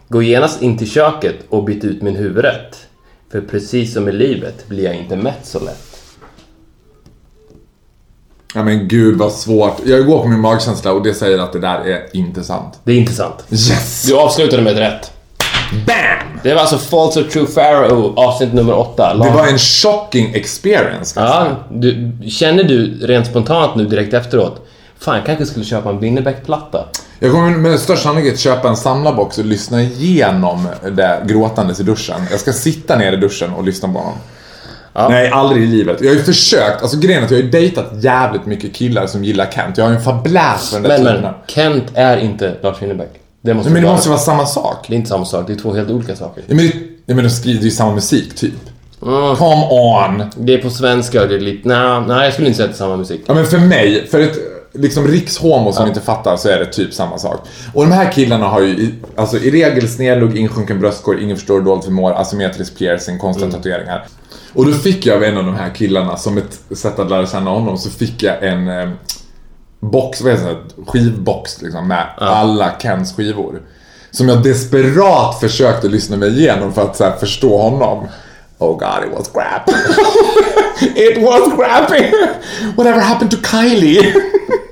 [0.07, 2.87] Gå genast in till köket och byt ut min huvudrätt.
[3.31, 5.93] För precis som i livet blir jag inte mätt så lätt.
[8.55, 9.81] Ja men gud vad svårt.
[9.85, 12.79] Jag går på min magkänsla och det säger att det där är inte sant.
[12.83, 13.45] Det är inte sant.
[13.49, 14.03] Yes!
[14.07, 15.12] Du avslutade med ett rätt.
[15.71, 16.39] Bam!
[16.43, 19.13] Det var alltså False or True Pharaoh, avsnitt nummer åtta.
[19.13, 21.19] Det var en shocking experience.
[21.19, 24.67] Ja, du, känner du rent spontant nu direkt efteråt
[24.99, 26.85] Fan, jag kanske skulle köpa en Winnerbäck-platta.
[27.19, 32.21] Jag kommer med största sannolikhet köpa en samlarbox och lyssna igenom det gråtandes i duschen.
[32.31, 34.17] Jag ska sitta ner i duschen och lyssna på honom.
[35.09, 35.97] Nej, aldrig i livet.
[36.01, 39.07] Jag har ju försökt, alltså grejen är att jag har ju dejtat jävligt mycket killar
[39.07, 39.77] som gillar Kent.
[39.77, 42.81] Jag har ju en fabläs för den där Men, typen men, Kent är inte Lars
[42.81, 43.22] Winnerbäck.
[43.45, 44.85] Det måste Men det vara- måste vara samma sak.
[44.87, 46.43] Det är inte samma sak, det är två helt olika saker.
[46.47, 46.73] Ja, men, det,
[47.05, 48.53] ja, men de skriver ju samma musik, typ.
[49.05, 49.35] Mm.
[49.35, 50.23] Come on!
[50.37, 51.67] Det är på svenska det är lite...
[51.67, 53.21] Nej, nej jag skulle inte säga att det är samma musik.
[53.25, 54.37] Ja men för mig, för ett
[54.73, 57.39] liksom rikshomo som inte fattar så är det typ samma sak.
[57.73, 61.85] Och de här killarna har ju alltså, i regel snedlugg, insjunken bröstkorg, ingen förstår dåligt
[61.85, 64.05] förmår, asymmetrisk piercing, konstiga tatueringar.
[64.53, 67.27] Och då fick jag av en av de här killarna, som ett sätt att lära
[67.27, 68.89] känna honom, så fick jag en eh,
[69.91, 73.61] box, vad heter det, skivbox liksom med alla Kens skivor.
[74.11, 78.07] Som jag desperat försökte lyssna mig igenom för att här, förstå honom.
[78.57, 79.69] Oh god, it was crap.
[80.97, 82.11] it was crappy.
[82.75, 84.13] Whatever happened to Kylie?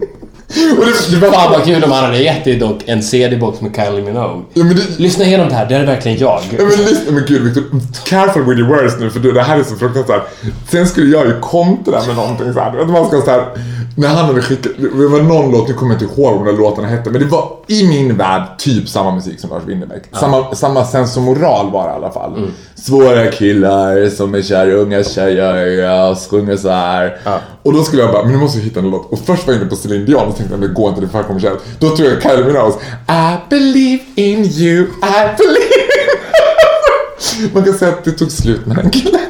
[0.80, 3.62] Och det, det var Fan vad kul om han hade gett dig dock en CD-box
[3.62, 4.42] med Kylie Minogue.
[4.54, 6.40] Ja, det, Lyssna igenom det här, det är verkligen jag.
[6.58, 7.64] Ja, men lyssna, men gud Victor,
[8.06, 10.22] careful with your words nu för du, det här är så fruktansvärt.
[10.72, 12.72] Sen skulle jag ju kontra med någonting såhär.
[12.78, 13.46] Vet, man ska såhär,
[13.98, 16.56] när han hade skickat, det var någon låt, nu kommer jag inte ihåg vad den
[16.56, 20.04] låtarna hette, men det var i min värld typ samma musik som Lars Winnerbäck.
[20.20, 22.52] Samma, samma sensomoral var det i alla fall.
[22.82, 27.18] Svåra killar som är kära i unga tjejer, jag sjunger så här.
[27.64, 29.12] Och då skulle jag bara, men nu måste jag hitta en låt.
[29.12, 31.08] Och först var jag inne på Celine Dion och tänkte, men det går inte, det
[31.08, 31.60] är för kommersiellt.
[31.80, 32.74] Då tror jag Kylie Minogue,
[33.10, 35.82] I believe in you, I believe
[37.54, 39.22] man kan säga att det tog slut med den killen.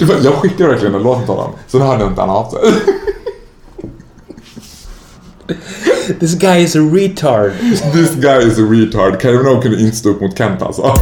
[0.00, 2.60] Var, jag skickade verkligen en låt till honom, sen hörde inte han av sig.
[6.20, 7.52] This guy is a retard.
[7.92, 9.22] This guy is a retard.
[9.22, 10.94] Kylie Minogue kunde inte stå upp mot Kent alltså.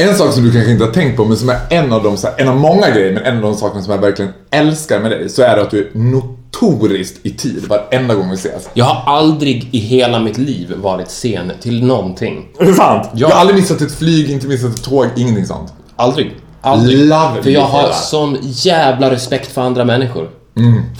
[0.00, 2.16] En sak som du kanske inte har tänkt på, men som är en av de,
[2.38, 5.28] en av många grejer, men en av de sakerna som jag verkligen älskar med dig,
[5.28, 8.68] så är det att du är notoriskt i tid varenda gång vi ses.
[8.74, 12.48] Jag har aldrig i hela mitt liv varit sen till någonting.
[12.58, 13.08] Är det sant?
[13.12, 13.18] Ja.
[13.20, 15.72] Jag har aldrig missat ett flyg, inte missat ett tåg, ingenting sånt.
[15.96, 16.36] Aldrig.
[16.60, 16.98] Aldrig.
[16.98, 20.30] Love För jag har sån jävla respekt för andra människor.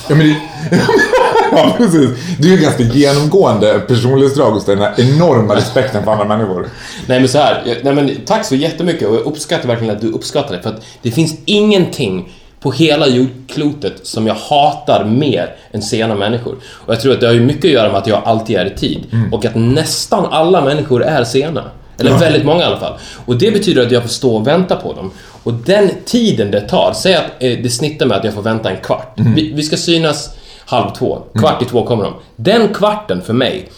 [0.08, 0.36] Ja, men det...
[1.56, 2.10] ja, precis.
[2.38, 6.68] Det är ju ganska genomgående personlighetsdrag hos dig, den här enorma respekten för andra människor.
[7.06, 10.08] Nej men så här, nej, men tack så jättemycket och jag uppskattar verkligen att du
[10.12, 15.82] uppskattar det för att det finns ingenting på hela jordklotet som jag hatar mer än
[15.82, 16.56] sena människor.
[16.72, 18.66] Och jag tror att det har ju mycket att göra med att jag alltid är
[18.66, 21.64] i tid och att nästan alla människor är sena.
[21.98, 22.98] Eller väldigt många i alla fall.
[23.26, 25.10] Och det betyder att jag får stå och vänta på dem.
[25.42, 28.70] Och den tiden det tar, säg att eh, det snittar med att jag får vänta
[28.70, 29.12] en kvart.
[29.16, 30.30] Vi, vi ska synas
[30.70, 32.12] halv två, kvart i två kommer de.
[32.37, 33.68] Den kvarten för mig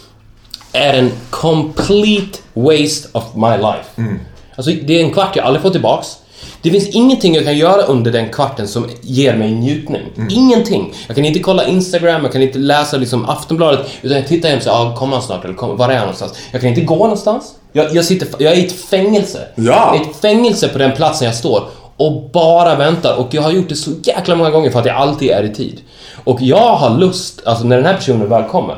[0.72, 4.18] är en complete waste of my life.
[4.57, 6.16] Alltså, det är en kvart jag aldrig får tillbaks.
[6.62, 10.02] Det finns ingenting jag kan göra under den kvarten som ger mig njutning.
[10.31, 10.94] Ingenting.
[11.07, 14.59] Jag kan inte kolla Instagram, jag kan inte läsa liksom Aftonbladet, utan jag tittar hem
[14.59, 16.33] och säger ah, kommer han snart eller kom, var är han någonstans?
[16.52, 17.55] Jag kan inte gå någonstans.
[17.72, 19.38] Jag, jag, sitter, jag är i ett fängelse.
[19.55, 19.62] Ja.
[19.62, 21.68] Jag är i ett fängelse på den platsen jag står
[22.07, 23.17] och bara väntar.
[23.17, 25.55] Och jag har gjort det så jäkla många gånger för att jag alltid är i
[25.55, 25.81] tid.
[26.25, 28.77] Och jag har lust, alltså när den här personen väl kommer,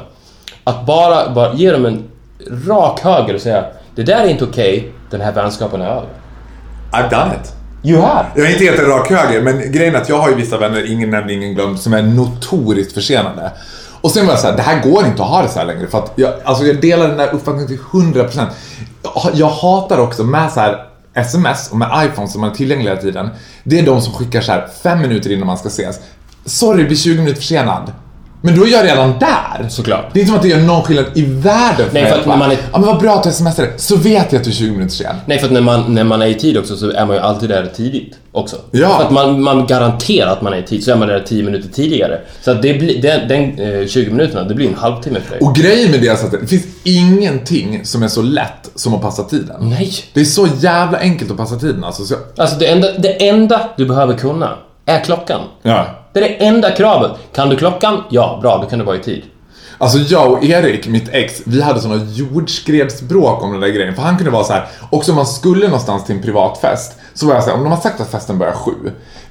[0.65, 2.05] att bara, bara ge dem en
[2.67, 6.09] rak höger och säga det där är inte okej, den här vänskapen är över.
[6.93, 7.53] I've done it.
[7.85, 8.27] You have.
[8.37, 10.59] Jag är inte helt en rak höger, men grejen är att jag har ju vissa
[10.59, 13.53] vänner, ingen nämnd, ingen glömd, som är notoriskt försenade.
[14.01, 15.87] Och sen var jag såhär, det här går inte att ha det så här längre.
[15.87, 18.47] För att jag, alltså jag delar den där uppfattningen till 100%.
[19.03, 22.91] Jag, jag hatar också med så här sms och med iPhone som man är tillgängliga
[22.91, 23.31] hela tiden.
[23.65, 26.01] Det är de som skickar så här fem minuter innan man ska ses.
[26.45, 27.93] Sorry, blir 20 minuter försenad.
[28.45, 29.69] Men då är jag redan där.
[29.69, 30.05] Såklart.
[30.13, 32.27] Det är inte som att det gör någon skillnad i världen Nej, mig för att
[32.27, 33.69] när man är- Ja men vad bra att du smsade.
[33.77, 35.17] Så vet jag att du är 20 minuter sen.
[35.27, 37.23] Nej, för att när man, när man är i tid också så är man ju
[37.23, 38.57] alltid där tidigt också.
[38.71, 38.97] Ja.
[38.99, 41.43] För att man, man garanterar att man är i tid, så är man där 10
[41.43, 42.21] minuter tidigare.
[42.43, 45.41] Så att det blir, den, den eh, 20 minuterna, det blir en halvtimme för dig.
[45.41, 49.03] Och grejen med det är att det finns ingenting som är så lätt som att
[49.03, 49.57] passa tiden.
[49.61, 49.93] Nej!
[50.15, 52.05] Det är så jävla enkelt att passa tiden alltså.
[52.05, 54.51] Så, Alltså det enda, det enda du behöver kunna
[54.87, 55.41] är klockan.
[55.63, 55.87] ja.
[56.15, 57.13] Det är det enda kravet.
[57.33, 58.03] Kan du klockan?
[58.11, 59.23] Ja, bra, då kan du vara i tid.
[59.79, 63.95] Alltså jag och Erik, mitt ex, vi hade såna jordskredsbråk om den där grejen.
[63.95, 67.27] För han kunde vara så här, också om man skulle någonstans till en privatfest, så
[67.27, 68.73] var jag så här, om de har sagt att festen börjar sju.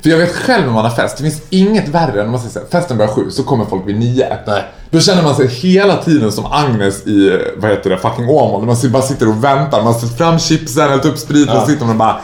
[0.01, 2.39] För jag vet själv när man har fest, det finns inget värre än om man
[2.39, 4.37] säger så här, festen börjar sju, så kommer folk vid nio.
[4.47, 4.63] Nej.
[4.89, 8.65] Då känner man sig hela tiden som Agnes i, vad heter det, fucking Åmål.
[8.65, 11.89] Man bara sitter och väntar, man sätter fram chipsen, hällt upp spriten och sitter man
[11.89, 12.21] och bara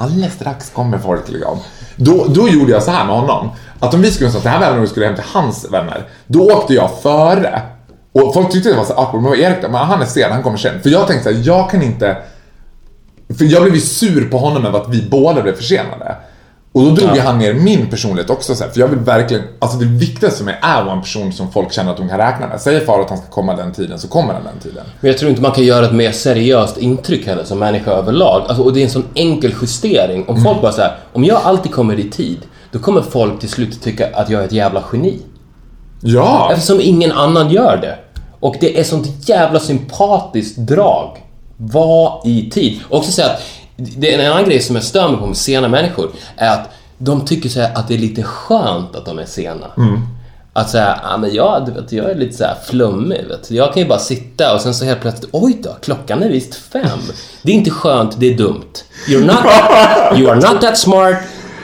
[0.00, 1.58] Alldeles strax kommer folk liksom.
[1.98, 3.50] Då, då gjorde jag så här med honom.
[3.78, 6.08] Att om vi skulle någonstans, det här var och vi skulle hem till hans vänner.
[6.26, 7.62] Då åkte jag före.
[8.12, 9.68] Och folk tyckte det var så awkward, men vad Erik då?
[9.68, 10.82] Men han är sen, han kommer sen.
[10.82, 12.16] För jag tänkte så här, jag kan inte...
[13.38, 16.16] För jag blev ju sur på honom över att vi båda blev försenade.
[16.78, 17.22] Och då drog Ja.
[17.22, 20.44] han ner min personlighet också så här, för jag vill verkligen, alltså det viktigaste för
[20.44, 22.60] mig är att vara en person som folk känner att de kan räkna med.
[22.60, 24.84] Säger far att han ska komma den tiden så kommer han den tiden.
[25.00, 28.42] Men jag tror inte man kan göra ett mer seriöst intryck heller som människa överlag.
[28.48, 30.28] Alltså, och det är en sån enkel justering.
[30.28, 32.38] Om folk bara säger om jag alltid kommer i tid,
[32.72, 35.18] då kommer folk till slut tycka att jag är ett jävla geni.
[36.00, 36.50] Ja!
[36.52, 37.98] Eftersom ingen annan gör det.
[38.40, 41.24] Och det är sånt jävla sympatiskt drag.
[41.56, 42.80] Var i tid.
[42.88, 43.40] Och också säga att
[43.78, 46.70] det är en annan grej som jag stör mig på med sena människor är att
[46.98, 49.66] de tycker så här att det är lite skönt att de är sena.
[50.52, 53.24] Att säga, ja men jag, vet, jag är lite så här flummig.
[53.28, 53.50] Vet.
[53.50, 56.54] Jag kan ju bara sitta och sen så helt plötsligt, oj då, klockan är visst
[56.54, 56.98] fem.
[57.42, 58.72] Det är inte skönt, det är dumt.
[59.08, 61.16] You're not, you are not that smart.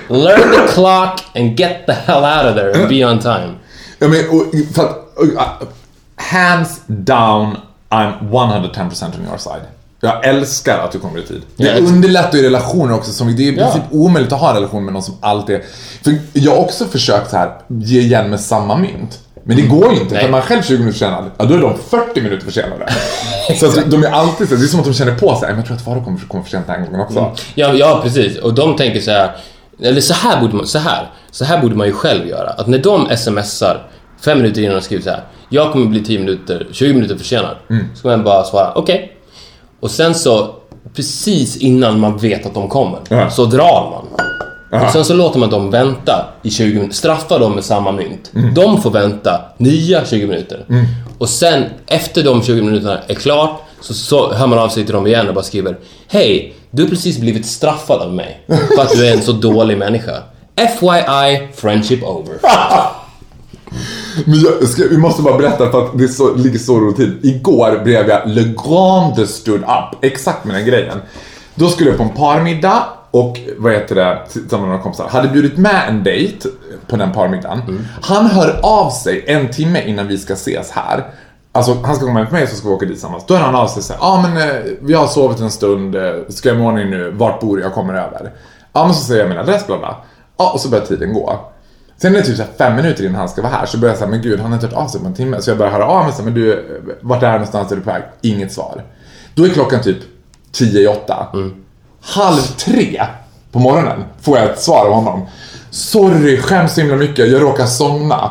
[0.08, 3.54] Learn the clock and get the hell out of there and be on time.
[3.98, 5.68] Ja, men, och, för att, uh,
[6.16, 7.56] hands down,
[7.90, 9.62] I'm 110% on your side.
[10.04, 11.42] Jag älskar att du kommer i tid.
[11.56, 13.12] Det Ja, underlättar ju relationer också.
[13.12, 13.64] Som, det är i Ja.
[13.64, 15.62] princip omöjligt att ha en relation med någon som alltid är...
[16.04, 19.18] För jag har också försökt så här, ge igen med samma mynt.
[19.46, 21.78] Men det går ju inte, för man själv 20 minuter försenad, ja då är de
[21.90, 22.92] 40 minuter försenade.
[23.60, 25.66] så att de är alltid så, det är som att de känner på sig, jag
[25.66, 27.36] tror att Farao kommer komma för sent den här gången också.
[27.54, 28.38] Ja, ja, precis.
[28.38, 29.36] Och de tänker så här,
[29.82, 32.50] eller så här borde man, så här, så här borde man ju själv göra.
[32.50, 33.86] Att när de smsar
[34.24, 37.56] fem minuter innan de skriver så här, jag kommer bli 10 minuter, 20 minuter försenad.
[37.94, 39.13] Så ska man bara svara, okej.
[39.84, 40.54] Och sen så,
[40.96, 43.30] precis innan man vet att de kommer, Ja.
[43.30, 44.82] så drar man.
[44.84, 48.30] Och sen så låter man dem vänta i 20 minuter, straffar dem med samma mynt.
[48.54, 50.64] De får vänta nya 20 minuter.
[51.18, 54.94] Och sen, efter de 20 minuterna är klart, så, så hör man av sig till
[54.94, 55.76] dem igen och bara skriver
[56.08, 58.40] Hej, du har precis blivit straffad av mig
[58.76, 60.22] för att du är en så dålig människa.
[60.56, 62.34] FYI, friendship over.
[64.24, 67.18] Men jag ska, vi måste bara berätta för att det så, ligger så roligt till.
[67.22, 70.98] Igår blev jag Le Grande stood up, exakt med den grejen.
[71.54, 75.08] Då skulle jag på en parmiddag och vad heter det, tillsammans med några kompisar.
[75.08, 76.48] Hade bjudit med en dejt
[76.86, 77.86] på den parmiddagen.
[78.02, 81.04] Han hör av sig en timme innan vi ska ses här.
[81.52, 83.24] Alltså han ska komma hem till mig så ska vi åka dit tillsammans.
[83.26, 86.12] Då hör han av sig säger, ja men eh, vi har sovit en stund, eh,
[86.28, 87.60] ska jag i nu, vart bor?
[87.60, 88.32] Jag kommer över.
[88.72, 89.96] Ja men så säger jag min adress bla bla.
[90.36, 91.40] Ja och så börjar tiden gå.
[91.96, 93.98] Sen är det typ så fem minuter innan han ska vara här så börjar jag
[93.98, 95.40] säga, men gud han har inte hört av sig på en timme.
[95.40, 96.66] Så jag börjar höra av mig så men du,
[97.00, 98.02] vart är någonstans, är du på väg?
[98.22, 98.84] Inget svar.
[99.34, 99.98] Då är klockan typ
[100.52, 101.26] tio i åtta.
[102.00, 103.02] Halv tre
[103.52, 105.26] på morgonen får jag ett svar av honom.
[105.70, 108.30] Sorry, skäms så himla mycket, jag råkar somna.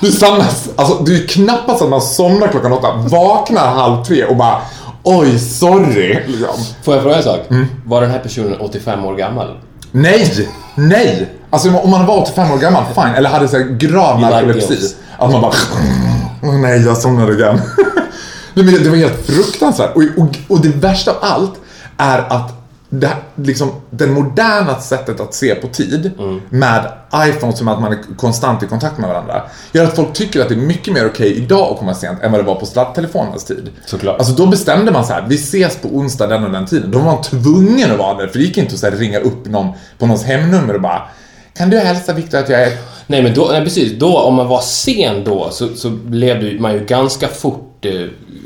[0.00, 0.44] Det är, samma,
[0.76, 4.60] alltså, det är knappast att man somnar klockan åtta, vaknar halv tre och bara
[5.02, 6.18] Oj, sorry.
[6.26, 6.64] Liksom.
[6.82, 7.40] Får jag fråga en sak?
[7.84, 9.58] Var den här personen 85 år gammal?
[9.90, 10.48] Nej!
[10.74, 11.28] Nej!
[11.50, 13.14] Alltså om man var 85 år gammal, fine.
[13.14, 14.94] Eller hade så här grav narkolepsi.
[15.18, 15.52] Att man bara...
[16.58, 17.60] Nej, jag somnade igen.
[18.54, 19.96] Det var helt fruktansvärt.
[19.96, 21.54] Och, och, och det värsta av allt
[21.96, 22.61] är att
[22.94, 26.40] det, liksom, det moderna sättet att se på tid Mm.
[26.48, 26.92] med
[27.28, 30.48] iPhone som att man är konstant i kontakt med varandra gör att folk tycker att
[30.48, 33.44] det är mycket mer okej idag att komma sent än vad det var på sladdtelefonernas
[33.44, 33.70] tid.
[33.86, 34.18] Såklart.
[34.18, 36.90] Alltså då bestämde man så här, vi ses på onsdag den och den tiden.
[36.90, 39.18] Då var man tvungen att vara där, för det gick inte att så här, ringa
[39.18, 41.02] upp någon på någons hemnummer och bara
[41.56, 42.72] Kan du hälsa Viktor att jag är...
[43.06, 46.72] Nej men då, nej, precis, då om man var sen då så, så blev man
[46.72, 47.92] ju ganska fort, eh,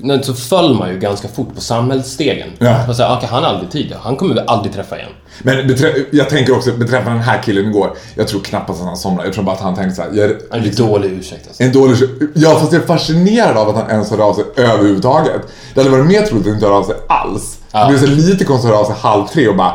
[0.06, 2.48] nej, så föll man ju ganska fort på samhällsstegen.
[2.58, 2.66] Ja.
[2.68, 5.10] Här, okej, han har aldrig tid, han kommer vi aldrig träffa igen.
[5.42, 5.76] Men
[6.10, 9.28] jag tänker också beträffande den här killen igår, jag tror knappast att han somnade.
[9.28, 11.62] Jag tror bara att han tänkte så här, jag, en dålig ursäkt alltså.
[11.62, 11.96] En dålig...
[12.34, 15.42] Ja, fast jag är fascinerad av att han ens hörde av sig överhuvudtaget.
[15.74, 17.58] Det hade varit mer troligt att inte höra av sig alls.
[17.72, 17.80] Ja.
[17.80, 19.74] Det blev så lite konstigt att höra av sig halv tre och bara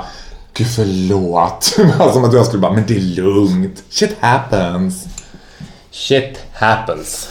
[0.54, 1.64] Gud förlåt.
[2.14, 3.84] Som att jag skulle bara, men det är lugnt.
[3.90, 5.06] Shit happens.
[5.92, 7.30] Shit happens.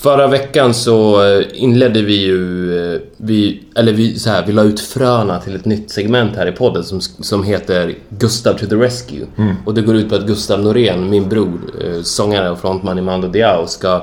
[0.00, 4.62] Förra veckan så eh, inledde vi ju, eh, vi, eller vi, så här, vi la
[4.62, 8.74] ut fröna till ett nytt segment här i podden som, som heter Gustav to the
[8.74, 9.26] Rescue.
[9.64, 13.02] Och det går ut på att Gustav Norén, min bror, eh, sångare och frontman i
[13.02, 14.02] Mando Diao, ska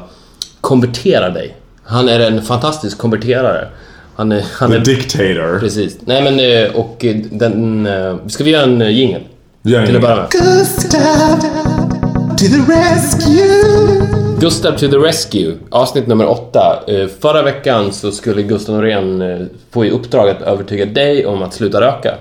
[0.61, 1.55] konvertera dig.
[1.83, 3.67] Han är en fantastisk konverterare.
[4.15, 4.43] Han är...
[4.53, 5.59] Han The är dictator.
[5.59, 5.97] precis.
[6.05, 7.87] Nej men, och den...
[8.27, 9.21] Ska vi göra en jingel?
[9.63, 10.01] Gör en Till att jingel.
[10.01, 10.31] börja med.
[10.31, 11.39] Gustav
[12.37, 14.22] to the rescue.
[14.43, 16.83] Gustav to the Rescue, avsnitt nummer åtta.
[16.87, 21.43] Eh, Förra veckan så skulle Gustav Norén eh, få i uppdrag att övertyga dig om
[21.43, 22.15] att sluta röka.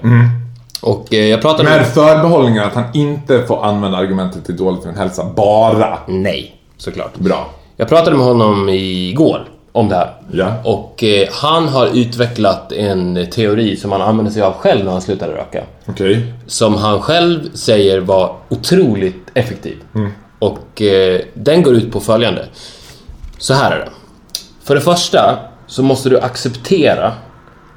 [0.82, 4.88] Och eh, jag pratade Med förbehållningen att han inte får använda argumentet till dåligt för
[4.88, 5.98] en hälsa, bara.
[6.08, 7.16] Nej, såklart.
[7.16, 7.50] Bra.
[7.76, 10.10] Jag pratade med honom igår om det här.
[10.32, 10.54] Ja.
[10.64, 15.02] Och eh, han har utvecklat en teori som han använde sig av själv när han
[15.02, 15.64] slutade röka.
[15.86, 16.32] Okej.
[16.46, 19.76] Som han själv säger var otroligt effektiv.
[20.42, 22.48] Och eh, den går ut på följande.
[23.38, 23.90] Så här är det.
[24.64, 27.12] För det första så måste du acceptera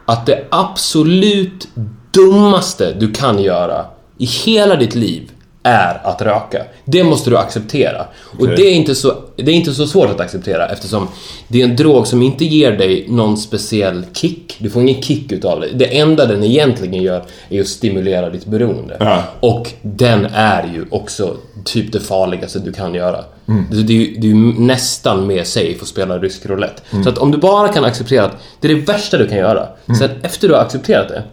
[0.06, 1.67] att det absolut
[2.12, 3.86] dummaste du kan göra
[4.17, 5.32] i hela ditt liv
[5.65, 6.63] är att röka.
[6.86, 8.06] Det måste du acceptera.
[8.39, 11.08] Och det är, inte så, det är inte så svårt att acceptera eftersom
[11.47, 14.56] det är en drog som inte ger dig någon speciell kick.
[14.60, 15.67] Du får ingen kick utav det.
[15.73, 18.97] Det enda den egentligen gör är att stimulera ditt beroende.
[18.99, 19.23] Ja.
[19.39, 23.23] Och den är ju också typ det farligaste du kan göra.
[23.71, 26.82] Det, det, är ju- nästan mer safe att spela rysk roulette.
[27.04, 29.67] Så att om du bara kan acceptera att det är det värsta du kan göra.
[29.99, 31.23] Sen efter du har accepterat det,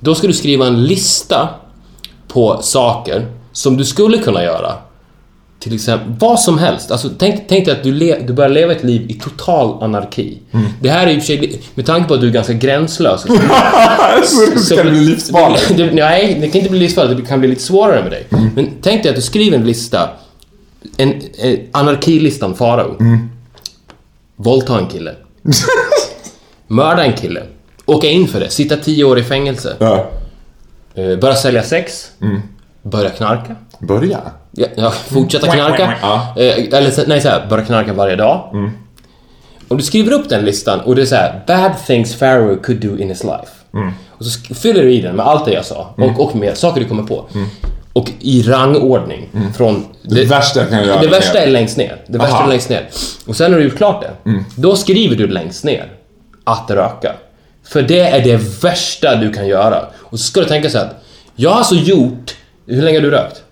[0.00, 1.48] då ska du skriva en lista
[2.28, 3.26] på saker
[3.60, 4.74] som du skulle kunna göra.
[5.58, 6.90] Till exempel vad som helst.
[6.90, 10.38] Alltså, tänk, tänk dig att du, le, du börjar leva ett liv i total anarki.
[10.80, 13.22] Det här är i och för sig, med tanke på att du är ganska gränslös.
[14.24, 15.68] så det ska bli livsfarligt.
[15.76, 17.20] Det, nej, det kan inte bli livsfarligt.
[17.20, 18.26] Det kan bli lite svårare med dig.
[18.54, 20.08] Men tänk dig att du skriver en lista.
[20.96, 22.96] En, en anarkilistan Farao.
[24.36, 25.14] Våldta en kille.
[26.66, 27.42] Mörda en kille.
[27.86, 28.50] Åka in för det.
[28.50, 29.76] Sitta tio år i fängelse.
[29.78, 30.10] Ja.
[30.94, 32.10] Eh, Börja sälja sex.
[32.82, 33.56] Börja knarka.
[33.78, 34.20] Börja.
[34.52, 35.94] Ja, ja, fortsätta knarka.
[36.02, 36.34] Ja.
[36.36, 38.50] Eh, eller nej, så här, börja knarka varje dag.
[39.68, 42.80] Om du skriver upp den listan och det är så här, bad things Pharaoh could
[42.80, 43.52] do in his life.
[44.10, 46.80] Och så fyller du i den med allt det jag sa och, och med saker
[46.80, 47.24] du kommer på.
[47.92, 49.28] Och i rangordning.
[49.56, 51.96] Från Det värsta jag kan göra Det är- värsta är längst ner.
[52.06, 52.44] Det värsta Aha.
[52.44, 52.88] är längst ner.
[53.26, 55.92] Och sen när du gjort klart det, då skriver du längst ner
[56.44, 57.12] att röka.
[57.64, 59.84] För det är det värsta du kan göra.
[59.98, 61.02] Och så ska du tänka så här att
[61.36, 62.34] jag har alltså gjort...
[62.70, 63.42] Hur länge har du rökt?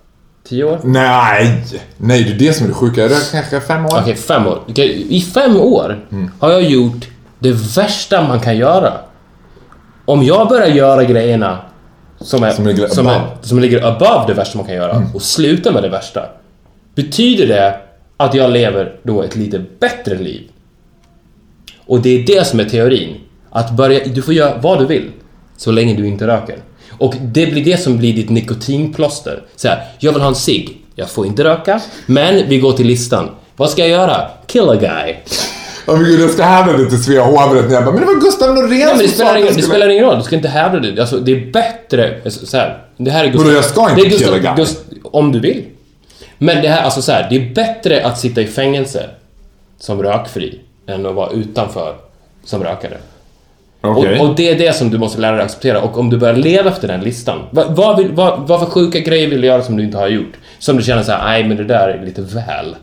[0.48, 0.80] Tio år?
[0.84, 1.64] Nej!
[1.96, 3.00] Nej, det är det som är det sjuka.
[3.00, 3.98] Jag rökt kanske fem år.
[4.02, 4.60] Okej, fem år.
[5.08, 6.06] I fem år
[6.40, 8.92] har jag gjort det värsta man kan göra.
[10.04, 11.58] Om jag börjar göra grejerna
[12.20, 13.30] som, är, Som ligger som, är, above.
[13.42, 16.26] som ligger above det värsta man kan göra och slutar med det värsta.
[16.94, 17.80] Betyder det
[18.16, 20.42] att jag lever då ett lite bättre liv?
[21.86, 23.16] Och det är det som är teorin.
[23.50, 25.10] Att börja, du får göra vad du vill
[25.56, 26.56] så länge du inte röker.
[26.98, 29.42] Och det blir det som blir ditt nikotinplåster.
[29.56, 30.76] Så här, jag vill ha en cigg.
[30.94, 33.30] Jag får inte röka, men vi går till listan.
[33.56, 34.30] Vad ska jag göra?
[34.46, 35.16] Kill a guy.
[35.86, 38.06] Åh men gud, jag ska hävda det till Svea hovrätt när jag bara, men det
[38.06, 40.48] var Gustav Norén Nej, men det spelar, ingen, det spelar ingen roll, du ska inte
[40.48, 41.00] hävda det.
[41.00, 42.30] Alltså, det är bättre...
[42.30, 43.46] Så här, det här är Gustav...
[43.46, 44.64] Vadå, jag ska inte det är Gustav, kill a guy?
[44.64, 45.64] Gust, Om du vill.
[46.38, 49.10] Men det här, alltså så här, det är bättre att sitta i fängelse
[49.78, 51.94] som rökfri än att vara utanför
[52.44, 52.98] som rökare.
[53.80, 54.20] Okej.
[54.20, 55.80] Och, och det är det som du måste lära dig att acceptera.
[55.80, 57.38] Och om du börjar leva efter den listan.
[57.50, 60.08] Vad, vad, vill, vad, vad för sjuka grejer vill du göra som du inte har
[60.08, 60.32] gjort?
[60.58, 62.76] Som du känner så här, nej men det där är lite väl.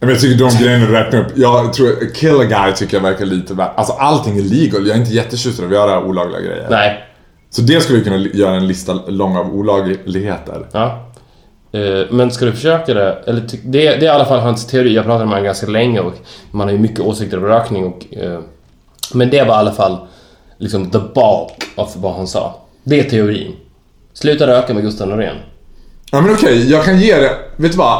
[0.00, 3.02] Men jag tycker de grejerna du räknar upp, jag tror kill a guy tycker jag
[3.02, 3.72] verkar lite värt.
[3.74, 6.66] Alltså allting är legal, jag är inte jättetjust av att göra olagliga grejer.
[6.70, 7.04] Nej.
[7.50, 10.66] Så det skulle vi kunna göra en lista lång av olagligheter.
[10.72, 11.10] Ja.
[11.72, 13.18] Eh, Men ska du försöka det?
[13.26, 14.94] Eller det, det är i alla fall hans teori.
[14.94, 16.12] Jag pratade med honom ganska länge och
[16.50, 18.06] man har ju mycket åsikter om rökning och...
[19.12, 19.96] Men det var i alla fall
[20.58, 22.60] liksom the bulk av vad han sa.
[22.84, 23.56] Det är teorin.
[24.14, 25.36] Sluta röka med Gustav Norén.
[26.12, 27.98] Ja men okej, jag kan ge det, vet du vad?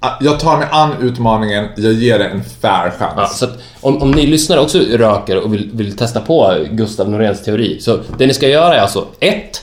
[0.00, 3.12] Ah, Jag tar mig an utmaningen, jag ger det en fair chans.
[3.16, 3.46] Ja, så
[3.80, 7.80] om, om ni lyssnare också röker och vill, vill testa på Gustav Noréns teori.
[7.80, 9.62] Så det ni ska göra är alltså 1.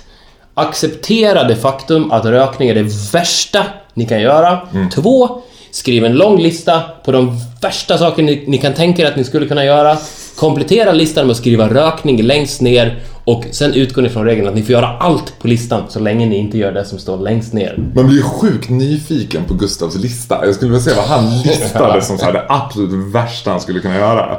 [0.54, 4.60] Acceptera det faktum att rökning är det värsta ni kan göra.
[4.94, 5.42] 2.
[5.72, 9.24] Skriv en lång lista på de värsta saker ni, ni kan tänka er att ni
[9.24, 9.98] skulle kunna göra.
[10.36, 14.56] Komplettera listan med att skriva rökning längst ner och sen utgår ni från regeln att
[14.56, 17.54] ni får göra allt på listan så länge ni inte gör det som står längst
[17.54, 17.78] ner.
[17.96, 20.46] Man blir ju sjukt nyfiken på Gustavs lista.
[20.46, 23.80] Jag skulle vilja se vad han listade som så här, det absolut värsta han skulle
[23.80, 24.38] kunna göra.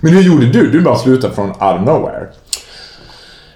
[0.00, 0.70] Men hur gjorde du?
[0.70, 2.26] Du bara slutade från out of nowhere.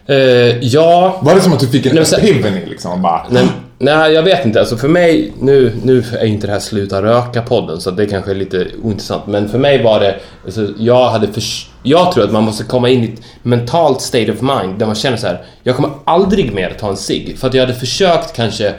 [0.08, 1.18] Eh, ja...
[1.22, 3.02] Var det som att du fick en Nej, så- epiphany liksom?
[3.02, 3.46] Bara, Nej,
[3.78, 4.60] nej, jag vet inte.
[4.60, 8.34] Alltså för mig, nu, nu är inte det här Sluta Röka-podden så det kanske är
[8.34, 9.26] lite ointressant.
[9.26, 11.42] Men för mig var det, alltså, jag hade för,
[11.82, 14.94] Jag tror att man måste komma in i ett mentalt state of mind där man
[14.94, 15.44] känner så här.
[15.62, 17.38] Jag kommer aldrig mer ta en cigg.
[17.38, 18.74] För att jag hade försökt kanske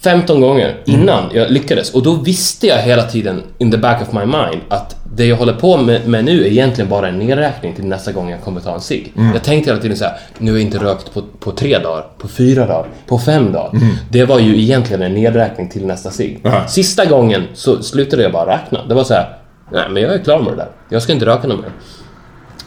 [0.00, 1.94] 15 gånger innan jag lyckades.
[1.94, 5.36] Och då visste jag hela tiden in the back of my mind att det jag
[5.36, 8.60] håller på med, med nu är egentligen bara en nedräkning till nästa gång jag kommer
[8.60, 9.12] ta en cigg.
[9.34, 12.06] Jag tänkte hela tiden så här: nu har jag inte rökt på, på tre dagar,
[12.18, 13.80] på fyra dagar, på fem dagar.
[14.10, 16.40] Det var ju egentligen en nedräkning till nästa cigg.
[16.68, 18.86] Sista gången så slutade jag bara räkna.
[18.88, 19.38] Det var så här:
[19.72, 20.68] nej men jag är klar med det där.
[20.88, 21.70] Jag ska inte röka något mer.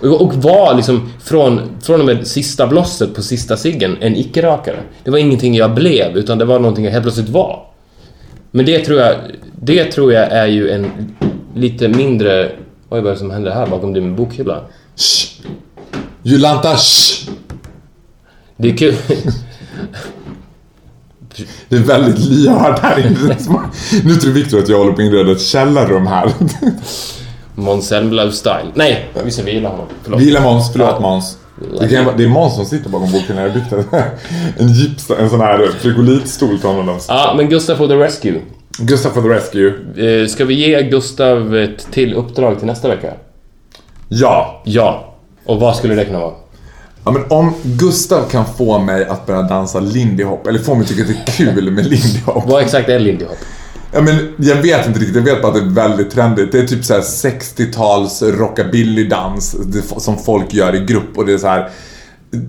[0.02, 4.80] Och, var liksom från, från och med sista blosset på sista ciggen en icke-rökare.
[5.04, 7.66] Det var ingenting jag blev, utan det var någonting jag helt plötsligt var.
[8.52, 9.16] Men det tror jag,
[9.62, 10.92] det tror jag är ju en
[11.56, 12.52] lite mindre...
[12.90, 14.62] Oj, vad är det som händer här bakom din bokhylla?
[14.96, 15.42] Shh.
[16.24, 17.32] Jolanta, shh.
[18.58, 18.96] Det är kul.
[21.70, 23.38] Det är väldigt lyhört här inne.
[24.04, 26.34] Nu tror Viktor att jag håller på att inreda ett källarrum här.
[27.60, 28.72] Måns Zelmerlöw style.
[28.74, 29.86] Nej, vi ska vila honom.
[30.04, 30.22] Förlåt.
[30.22, 31.00] Vila Måns, förlåt Ja.
[31.00, 31.38] Måns.
[31.80, 34.02] Det, kan, det är Måns som sitter bakom boken när jag byggt den.
[34.58, 37.00] En gips, en sån här frigolitstol från honom.
[37.08, 38.42] Ja, men Gustav for the Rescue.
[38.80, 39.74] Gustav for the Rescue.
[40.22, 43.14] Eh, Ska vi ge Gustav ett till uppdrag till nästa vecka?
[44.08, 44.62] Ja.
[44.66, 45.14] Ja.
[45.46, 46.34] Och vad skulle det kunna vara?
[47.06, 47.12] ja.
[47.12, 50.88] men om Gustav kan få mig att börja dansa lindy hop, eller få mig att
[50.90, 52.44] tycka att det är kul med lindy hop.
[52.48, 53.38] Vad exakt är Lindy Hop?
[53.92, 56.52] Ja, men jag vet inte riktigt, jag vet bara att det är väldigt trendigt.
[56.52, 61.34] Det är typ så här 60-tals rockabilly-dans det- som folk gör i grupp och det
[61.34, 61.70] är så här.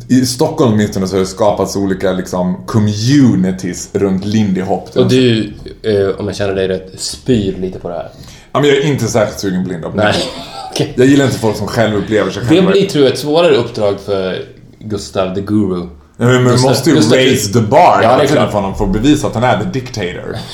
[0.08, 4.88] I Stockholm åtminstone så har det skapats olika liksom communities runt lindy hop.
[4.96, 8.08] Och du, eh, om jag känner dig rätt, spyr lite på det här.
[8.52, 9.94] Ja, men jag är inte särskilt sugen på lindy hop.
[9.96, 10.14] Nej.
[10.72, 10.92] Okej.
[10.96, 12.70] Jag gillar inte folk som själva upplever sig Det själva.
[12.70, 14.38] blir, tror jag, ett svårare uppdrag för
[14.78, 15.80] Gustav the Guru.
[16.16, 18.74] Ja, men man måste ju Gustav- raise the bar Ja, det hela tiden för honom
[18.74, 20.36] för att bevisa att han är the dictator.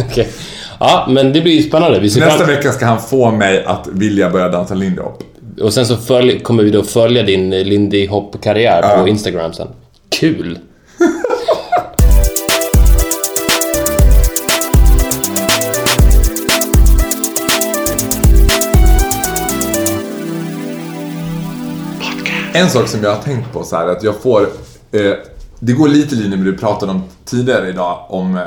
[0.10, 0.28] Okej.
[0.80, 2.00] Ja, men det blir ju spännande.
[2.00, 2.46] Nästa fram...
[2.46, 5.22] vecka ska han få mig att vilja börja dansa lindy hop.
[5.60, 6.40] Och sen så följ...
[6.40, 9.02] kommer vi då följa din Lindy Hop-karriär Ja.
[9.02, 9.68] på Instagram sen.
[10.20, 10.58] Kul!
[22.52, 24.42] En sak som jag har tänkt på så här att jag får...
[24.92, 25.12] Eh,
[25.58, 28.42] det går lite i linje med det du pratade om tidigare idag om eh,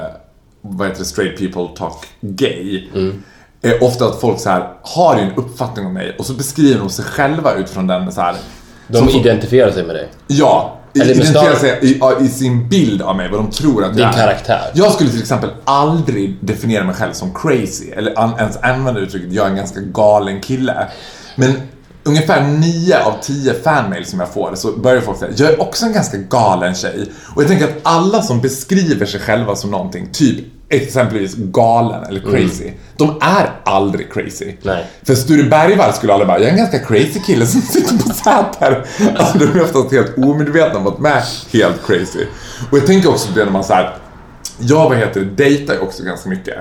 [0.66, 2.88] vad heter det, straight people talk gay.
[3.62, 6.90] Är ofta att folk så här har en uppfattning om mig och så beskriver de
[6.90, 8.36] sig själva utifrån den så här.
[8.88, 10.08] De som- identifierar sig med dig.
[10.28, 14.02] Ja, Eller identifierar sig i, i sin bild av mig, vad de tror att Din
[14.04, 14.18] jag är.
[14.18, 14.62] karaktär.
[14.74, 19.34] Jag skulle till exempel aldrig definiera mig själv som crazy, eller an, ens använda uttrycket
[19.34, 20.88] jag är en ganska galen kille.
[21.36, 21.54] Men
[22.04, 25.86] ungefär 9 av 10 fanmail som jag får så börjar folk säga jag är också
[25.86, 27.12] en ganska galen tjej.
[27.36, 32.20] Och jag tänker att alla som beskriver sig själva som någonting, typ exempelvis galen eller
[32.20, 34.46] crazy, de är aldrig crazy.
[34.46, 34.58] Mm.
[34.62, 34.86] Nej.
[35.04, 38.14] För Sture Bergvall skulle alla bara, jag är en ganska crazy kille som sitter på
[38.14, 38.86] Säter.
[39.16, 41.24] Alltså de är oftast helt omedvetna om att de är
[41.54, 42.26] helt crazy.
[42.72, 43.98] Och jag tänker också på det när man såhär,
[44.70, 46.56] jag vad heter det, dejtar också ganska mycket.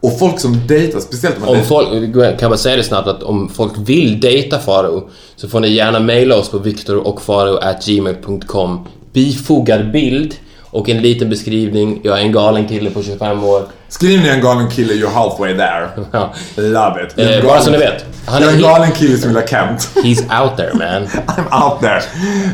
[0.00, 3.08] Och folk som dejtar, speciellt om man Om dejtar, folk, kan man säga det snabbt
[3.08, 9.92] att om folk vill dejta Faro så får ni gärna mejla oss på viktorochfaro.gmail.com Bifogad
[9.92, 10.34] bild
[10.70, 12.00] och en liten beskrivning.
[12.04, 13.62] Jag är en galen kille på 25 år.
[13.88, 15.88] skriv ni en galen kille, you're halfway there.
[16.12, 16.34] Ja.
[16.56, 17.18] Love it.
[17.18, 18.04] Eh, bara så ni vet.
[18.26, 19.90] Han jag är en galen kille som vill ha Kent.
[19.94, 21.08] He's out there man.
[21.26, 22.02] I'm out there.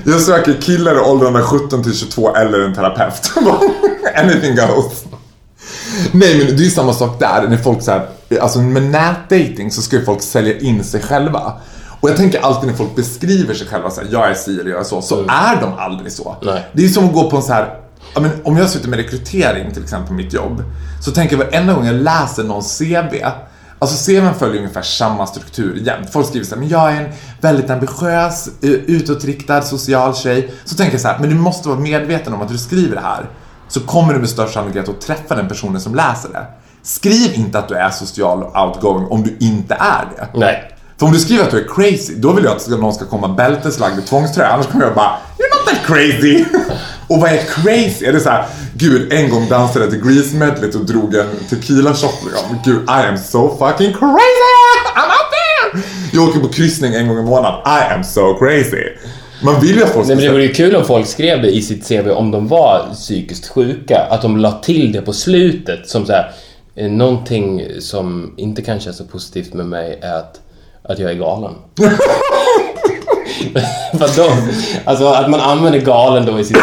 [0.05, 3.33] Jag söker killar i åldrarna 17 till 22 eller en terapeut.
[4.17, 5.05] Anything goes.
[6.13, 8.07] Nej men det är samma sak där, när folk så här,
[8.41, 11.53] alltså med nätdating så ska ju folk sälja in sig själva.
[12.01, 14.71] Och jag tänker alltid när folk beskriver sig själva så här, jag är si eller
[14.71, 16.37] jag är så, så är de aldrig så.
[16.43, 16.67] Nej.
[16.73, 17.84] Det är som att gå på en så här,
[18.15, 20.63] ja, men om jag sitter med rekrytering till exempel på mitt jobb,
[21.01, 23.25] så tänker jag varenda gång jag läser någons CV,
[23.79, 26.11] Alltså CVn följer ungefär samma struktur jämt.
[26.13, 30.55] Folk skriver så här, men jag är en väldigt ambitiös, eh, utåtriktad, social tjej.
[30.65, 33.03] Så tänker jag så här, men du måste vara medveten om att du skriver det
[33.03, 33.27] här
[33.69, 36.47] så kommer du med största sannolikhet att träffa den personen som läser det.
[36.83, 40.39] Skriv inte att du är social och outgoing om du inte är det.
[40.39, 40.75] Nej.
[40.99, 43.29] För om du skriver att du är crazy, då vill jag att någon ska komma
[43.29, 44.49] bälteslagd i tvångströja.
[44.49, 46.45] Annars kommer jag bara, you're not that crazy.
[47.09, 48.07] och vad är crazy?
[48.07, 48.45] Är det så här,
[48.75, 52.15] gud, en gång dansade jag till Grease medlet och drog en tequila shot.
[52.25, 52.59] liksom.
[52.65, 54.65] Gud, I am so fucking crazy!
[54.97, 55.83] I'm out there!
[56.13, 57.61] Jag åker på kryssning en gång i månaden.
[57.67, 58.85] I am so crazy.
[59.43, 61.51] Man vill ju att folk Nej, men det vore ju kul om folk skrev det
[61.51, 64.07] i sitt CV om de var psykiskt sjuka.
[64.11, 66.33] Att de la till det på slutet som så här,
[66.75, 70.41] eh, någonting som inte kan kännas så positivt med mig är att,
[70.83, 71.55] att jag är galen.
[74.17, 74.31] De,
[74.85, 76.57] alltså att man använder galen då i sitt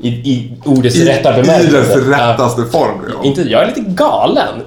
[0.00, 1.76] i, i ordets i, rätta i bemärkelse.
[1.78, 2.30] dess Ja.
[2.32, 3.00] rättaste form.
[3.12, 3.24] Ja.
[3.24, 4.60] Inte, jag är lite galen.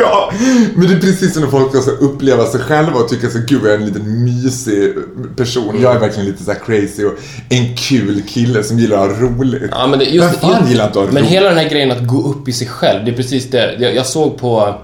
[0.00, 0.32] jag.
[0.74, 3.60] Men det är precis som när folk ska uppleva sig själva och tycka så gud
[3.64, 4.94] jag är en liten mysig
[5.36, 5.78] person.
[5.82, 7.12] Jag är verkligen lite så här crazy och
[7.48, 9.70] en kul kille som gillar att ha roligt.
[9.70, 11.32] Ja, men det, just, Vem fan gillar inte att ha Men roligt?
[11.34, 13.76] hela den här grejen att gå upp i sig själv, det är precis det.
[13.78, 14.74] Jag, jag såg på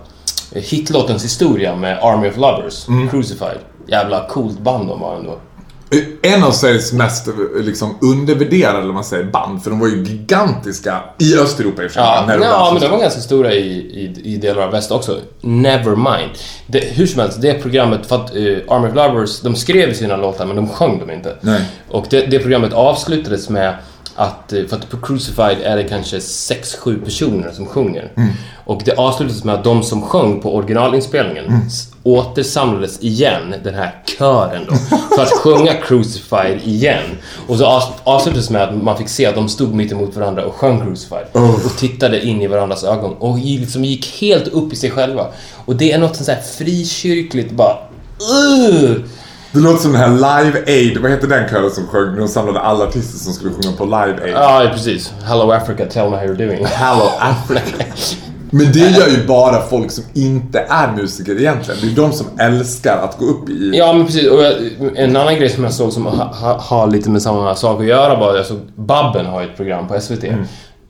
[0.53, 3.09] eh, hitlåtens historia med Army of Lovers, Mm.
[3.11, 3.59] Crucified.
[3.87, 5.39] Jävla coolt band de var ändå.
[6.23, 7.29] En av Sveriges mest
[7.61, 9.63] liksom, undervärderade, man säger, band.
[9.63, 12.03] För de var ju gigantiska i Östeuropa i och för sig.
[12.03, 15.21] Ja, men de var ganska stora i, i, i delar av väst också.
[15.41, 16.31] Nevermind.
[16.67, 20.17] Det, hur som helst, det programmet, för att uh, Army of Lovers, de skrev sina
[20.17, 21.37] låtar men de sjöng dem inte.
[21.41, 21.63] Nej.
[21.89, 23.75] Och det, det programmet avslutades med
[24.17, 28.13] att, eh, för att på Crucified är det kanske 6-7 personer som sjunger.
[28.17, 28.29] Mm.
[28.65, 31.61] Och det avslutades med att de som sjöng på originalinspelningen Mm.
[32.03, 34.75] återsamlades igen, den här kören då,
[35.17, 37.03] för att sjunga Crucified igen.
[37.49, 40.45] Och så avs- avslutades med att man fick se att de stod mitt emot varandra
[40.45, 41.27] och sjöng Crucified.
[41.67, 45.27] Och tittade in i varandras ögon och liksom gick helt upp i sig själva.
[45.65, 47.77] Och det är något sånt här frikyrkligt bara...
[48.39, 48.97] Uh!
[49.53, 50.11] Det låter som den här
[50.45, 52.17] Live Aid, vad heter den kören som sjöng?
[52.17, 54.33] De samlade alla artister som skulle sjunga på Live Aid.
[54.35, 55.13] Ja, precis.
[55.25, 56.65] Hello Africa, tell me how you're doing.
[56.65, 57.85] Hello Africa.
[58.51, 61.81] Men det gör ju bara folk som inte är musiker egentligen.
[61.83, 63.71] Det är de som älskar att gå upp i...
[63.75, 64.31] Ja, men precis.
[64.31, 64.53] Och jag,
[64.97, 67.87] en annan grej som jag såg som ha, ha, har lite med samma sak att
[67.87, 70.25] göra var, jag såg Babben har ju ett program på SVT.
[70.25, 70.35] eh,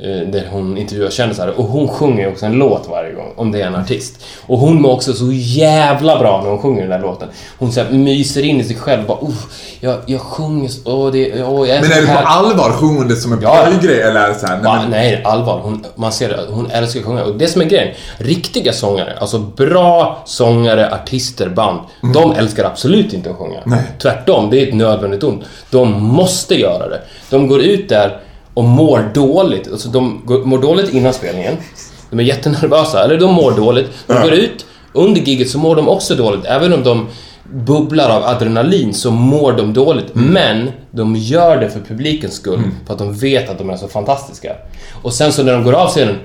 [0.02, 3.62] Där hon intervjuar kändisar och hon sjunger ju också en låt varje gång, om det
[3.62, 4.24] är en artist.
[4.46, 7.28] Och hon mår också så jävla bra när hon sjunger den där låten.
[7.58, 9.46] Hon så här, myser in i sig själv bara "Uff,
[9.80, 12.24] jag, jag sjunger så, åh, det, åh, jag är Men så är det på här."
[12.24, 12.70] allvar?
[12.70, 13.48] Sjunger hon det som en Ja.
[13.64, 14.78] pargrej eller är det så här, nej, Va?
[14.82, 15.60] men, Nej, allvar.
[15.62, 16.40] Hon, man ser det.
[16.50, 17.24] Hon älskar att sjunga.
[17.24, 21.78] Och det som är grejen, riktiga sångare, alltså bra sångare, artister, band,
[22.14, 23.58] de älskar absolut inte att sjunga.
[23.58, 23.70] Mm.
[23.70, 23.82] Nej.
[24.02, 25.42] Tvärtom, det är ett nödvändigt ont.
[25.70, 27.00] De måste göra det.
[27.30, 28.20] De går ut där
[28.54, 29.72] och mår dåligt.
[29.72, 31.56] Alltså de mår dåligt innan spelningen.
[32.10, 33.90] De är jättenervösa, eller de mår dåligt.
[34.06, 36.44] De går ut, under giget så mår de också dåligt.
[36.44, 37.06] Även om de
[37.54, 40.10] bubblar av adrenalin så mår de dåligt.
[40.12, 42.60] Men de gör det för publikens skull.
[42.86, 44.56] För att de vet att de är så fantastiska.
[45.02, 46.18] Och sen så när de går av scenen,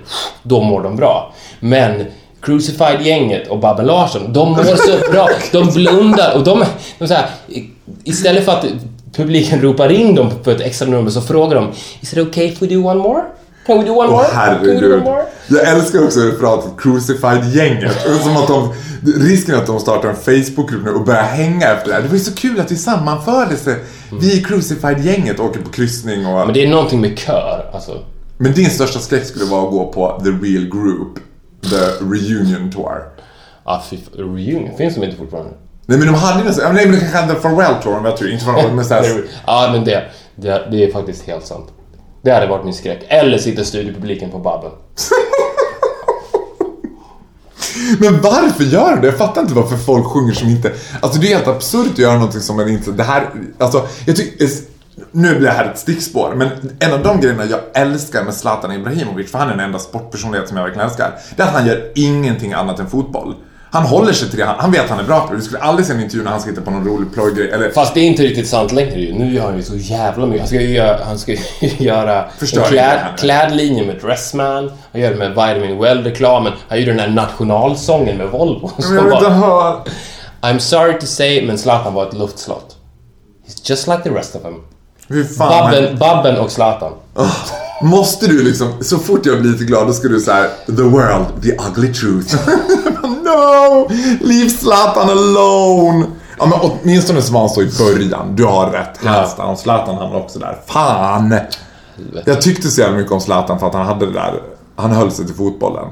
[0.44, 1.34] då mår de bra.
[1.60, 2.06] Men
[2.42, 5.28] Crucified-gänget och Babben Larsson, de mår så bra.
[5.52, 6.64] De blundar och de,
[7.00, 7.26] de så här,
[8.04, 8.66] istället för att
[9.18, 12.62] publiken ropar in dem på ett extra nummer så frågar de Is it okay if
[12.62, 13.22] we do one more?
[13.66, 14.26] Can we do one more?
[14.28, 14.94] Can we do herregud.
[14.94, 15.24] one more?
[15.48, 17.92] Jag älskar också referatet Crucified-gänget.
[18.24, 21.94] Som att de, risken att de startar en Facebookgrupp nu och börjar hänga efter det
[21.94, 22.02] här.
[22.02, 23.68] Det var ju så kul att vi sammanfördes.
[24.22, 26.46] Vi Crucified-gänget åker på kryssning och...
[26.46, 28.04] Men det är någonting med kör, alltså.
[28.38, 31.20] Men din största skräck skulle vara att gå på The Real Group.
[31.62, 33.04] The Reunion Tour.
[33.64, 33.82] Ah,
[34.14, 35.52] reunion, finns de inte fortfarande?
[35.90, 38.18] Nej men de hade ju nästan, nej men de kanske hade Farewell Tour om jag
[38.18, 40.04] tror inte Farewell men såhär, Ja, men det,
[40.36, 41.68] det, det är faktiskt helt sant.
[42.22, 43.06] Det hade varit min skräck.
[43.08, 44.72] Eller sitta studiopubliken på Babben.
[48.00, 49.08] Men varför gör de det?
[49.08, 50.72] Jag fattar inte varför folk sjunger som inte...
[51.00, 52.92] Alltså det är helt absurt att göra någonting som man inte...
[52.92, 53.30] Det här...
[53.58, 54.48] Alltså, jag tycker...
[55.12, 58.72] Nu blir det här ett stickspår, men en av de grejerna jag älskar med Zlatan
[58.72, 61.68] Ibrahimovic, för han är den enda sportpersonlighet som jag verkligen älskar, det är att han
[61.68, 63.36] gör ingenting annat än fotboll.
[63.72, 65.40] Han håller sig till det, han, han vet att han är bra på det.
[65.40, 67.70] Du skulle aldrig se en intervju när han ska hitta på någon rolig plojgrej, eller...
[67.70, 69.14] Fast det är inte riktigt sant längre ju.
[69.14, 70.42] Nu gör han ju så jävla mycket.
[70.42, 71.36] Han ska ju göra, han ska
[71.78, 74.72] göra Förstör en kläd, klädlinje med Dressman.
[74.92, 76.52] Han gör det med Vitamin Well-reklamen.
[76.70, 78.72] Han gjorde den där nationalsången med Volvo.
[78.78, 79.84] Men jag vill inte höra...
[80.42, 82.76] I'm sorry to say, men Zlatan var ett luftslott.
[83.48, 84.62] He's just like the rest of them.
[85.40, 86.94] Babben, Babben och Zlatan.
[87.82, 91.26] Måste du liksom, så fort jag blir lite glad då ska du säga The world,
[91.44, 92.36] the ugly truth.
[93.04, 93.90] no!
[94.22, 96.06] Leave Zlatan alone!
[96.40, 98.36] Ja men åtminstone så var han så i början.
[98.36, 98.98] Du har rätt.
[99.06, 99.56] Helst ja.
[99.56, 100.58] Zlatan hamnade också där.
[100.68, 101.36] Fan!
[102.26, 104.42] Jag tyckte så jävla mycket om Zlatan för att han hade det där.
[104.76, 105.88] Han höll sig till fotbollen.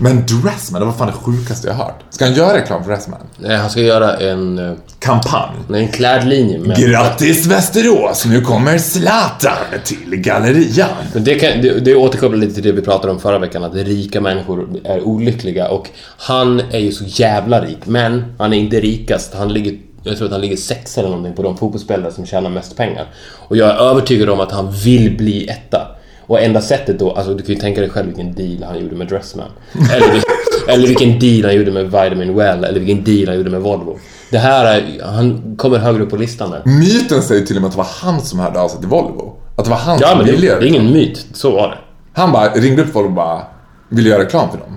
[0.00, 2.02] Men Dressman, det var fan det sjukaste jag hört.
[2.10, 3.20] Ska han göra reklam för Dressman?
[3.36, 5.56] Nej, han ska göra en, eh, Kampanj.
[5.74, 6.76] en klädlinje med...
[6.76, 8.26] Grattis Västerås!
[8.26, 10.88] Nu kommer Zlatan till gallerian.
[11.12, 13.74] Men det, kan, det, det återkopplar lite till det vi pratade om förra veckan, att
[13.74, 18.80] rika människor är olyckliga och han är ju så jävla rik, men han är inte
[18.80, 19.34] rikast.
[19.34, 22.50] Han ligger, jag tror att han ligger sex eller någonting på de fotbollsspelare som tjänar
[22.50, 23.06] mest pengar.
[23.48, 25.94] Och jag är övertygad om att han vill bli etta.
[26.28, 28.96] Och enda sättet då, alltså du kan ju tänka dig själv vilken deal han gjorde
[28.96, 29.48] med Dressman.
[29.92, 30.22] Eller,
[30.68, 33.98] eller vilken deal han gjorde med Vitamin Well, eller vilken deal han gjorde med Volvo.
[34.30, 36.62] Det här är, han kommer högre upp på listan där.
[36.64, 39.36] Myten säger till och med att det var han som hörde av sig till Volvo.
[39.56, 41.68] Att det var han Ja som det, ville det göra är ingen myt, så var
[41.68, 41.78] det.
[42.12, 43.42] Han bara ringde upp Volvo och bara
[43.88, 44.76] ville göra reklam för dem.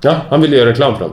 [0.00, 1.12] Ja, han ville göra reklam för dem.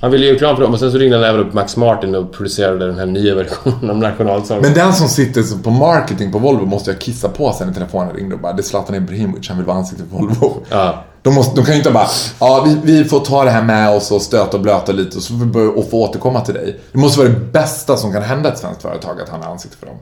[0.00, 2.14] Han ville göra reklam för dem och sen så ringde han även upp Max Martin
[2.14, 4.62] och producerade den här nya versionen av nationalsången.
[4.62, 8.14] Men den som sitter på marketing på Volvo måste jag kissa på sig när telefonen
[8.14, 10.62] ringde och bara det är Zlatan Ibrahimovic, han vill vara ansiktet på Volvo.
[10.68, 11.04] Ja.
[11.22, 12.06] De, måste, de kan ju inte bara,
[12.40, 15.22] ja vi, vi får ta det här med oss och stöta och blöta lite och
[15.22, 16.80] så får vi börja, och få återkomma till dig.
[16.92, 19.76] Det måste vara det bästa som kan hända ett svenskt företag, att han är ansikte
[19.76, 19.96] för dem.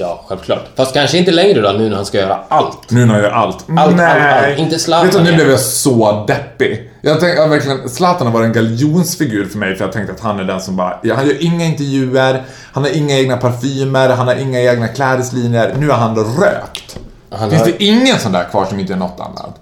[0.00, 0.64] Ja, självklart.
[0.76, 2.90] Fast kanske inte längre då, nu när han ska göra allt.
[2.90, 3.64] Nu när han gör allt.
[3.76, 4.06] Allt, Nej.
[4.06, 4.58] allt, allt.
[4.58, 6.90] Inte Zlatan Vet du, nu blev jag så deppig.
[7.00, 10.20] Jag tänkte jag verkligen, Zlatan har varit en galjonsfigur för mig för jag tänkte att
[10.20, 14.08] han är den som bara, ja, han gör inga intervjuer, han har inga egna parfymer,
[14.08, 15.74] han har inga egna klädeslinjer.
[15.78, 16.98] Nu har han rökt.
[17.30, 19.60] Han Finns har, det ingen sån där kvar som inte gör något annat?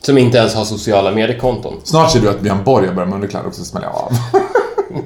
[0.00, 1.74] Som inte ens har sociala mediekonton.
[1.84, 4.12] Snart ser du att Björn Borg börjar med underkläder också smäller jag av.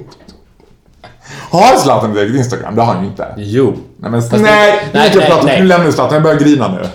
[1.61, 2.75] har Zlatan ett eget Instagram?
[2.75, 3.27] Det har han ju inte.
[3.37, 3.73] Jo.
[3.97, 5.61] Nej men Fast nej, det- nej, nej, prata, nej.
[5.61, 6.87] nu lämnar vi Zlatan, jag börjar grina nu.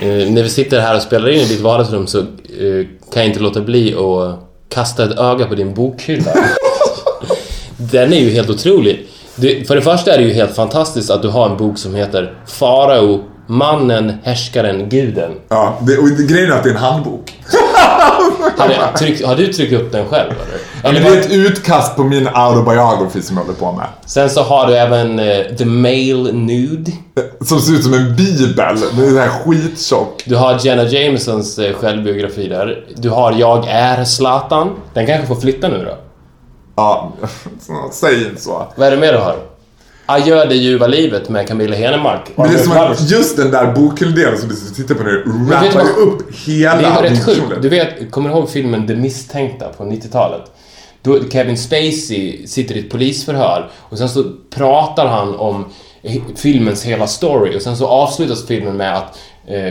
[0.00, 3.26] Eh, när vi sitter här och spelar in i ditt vardagsrum så eh, kan jag
[3.26, 6.32] inte låta bli att kasta ett öga på din bokhylla.
[7.92, 9.06] Den är ju helt otrolig.
[9.36, 11.94] Du, för det första är det ju helt fantastiskt att du har en bok som
[11.94, 15.30] heter Farao, mannen, härskaren, guden.
[15.48, 17.32] Ja, det, och det, grejen är att det är en handbok.
[18.58, 20.32] Har, du tryckt, har du tryckt upp den själv
[20.82, 21.00] eller?
[21.00, 23.86] Det är ett utkast på min autobiography som jag håller på med.
[24.06, 26.92] Sen så har du även eh, The Male Nude.
[27.40, 28.54] Som ser ut som en bibel.
[28.56, 30.22] Den är så här skittjock.
[30.26, 32.84] Du har Jenna Jamesons eh, självbiografi där.
[32.96, 34.70] Du har Jag är Zlatan.
[34.94, 35.98] Den kanske får flytta nu då?
[36.76, 37.12] Ja,
[37.92, 38.72] säg inte så.
[38.76, 39.36] Vad är det mer du har?
[40.08, 42.20] Adjö det ljuva livet med Camilla Henemark.
[42.36, 45.84] Men det är som att just den där bokhylldelen som du tittar på nu rappar
[45.84, 47.62] ju upp hela Det är rätt sjukt.
[47.62, 50.42] Du vet, kommer du ihåg filmen The Misstänkta på 90-talet?
[51.02, 55.64] Då Kevin Spacey sitter i ett polisförhör och sen så pratar han om
[56.36, 59.18] filmens hela story och sen så avslutas filmen med att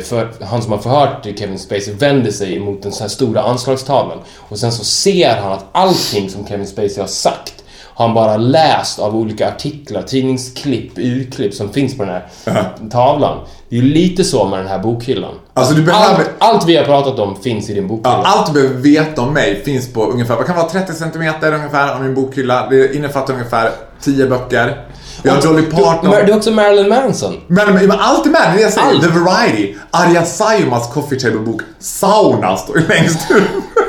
[0.04, 4.18] för, han som har förhört Kevin Spacey vänder sig mot den så här stora anslagstavlan
[4.38, 7.54] och sen så ser han att allting som Kevin Spacey har sagt
[7.98, 13.38] har han bara läst av olika artiklar, tidningsklipp, urklipp som finns på den här tavlan.
[13.70, 15.34] Det är ju lite så med den här bokhyllan.
[15.54, 18.22] Alltså, behöver- allt, allt vi har pratat om finns i din bokhylla.
[18.24, 21.54] Ja, allt du behöver veta om mig finns på ungefär, vad kan vara 30 centimeter
[21.54, 22.68] ungefär av min bokhylla.
[22.70, 23.72] Det innefattar ungefär
[24.02, 24.85] 10 böcker.
[25.26, 26.12] Vi har Dolly Parton.
[26.12, 27.42] Du, du är också Marilyn Manson.
[27.48, 28.88] Men allt är med, det jag säger.
[28.88, 29.04] Allt.
[29.04, 29.76] The Variety.
[29.92, 33.44] Arja Saijonmaas coffee table-bok Sauna står ju längst ut.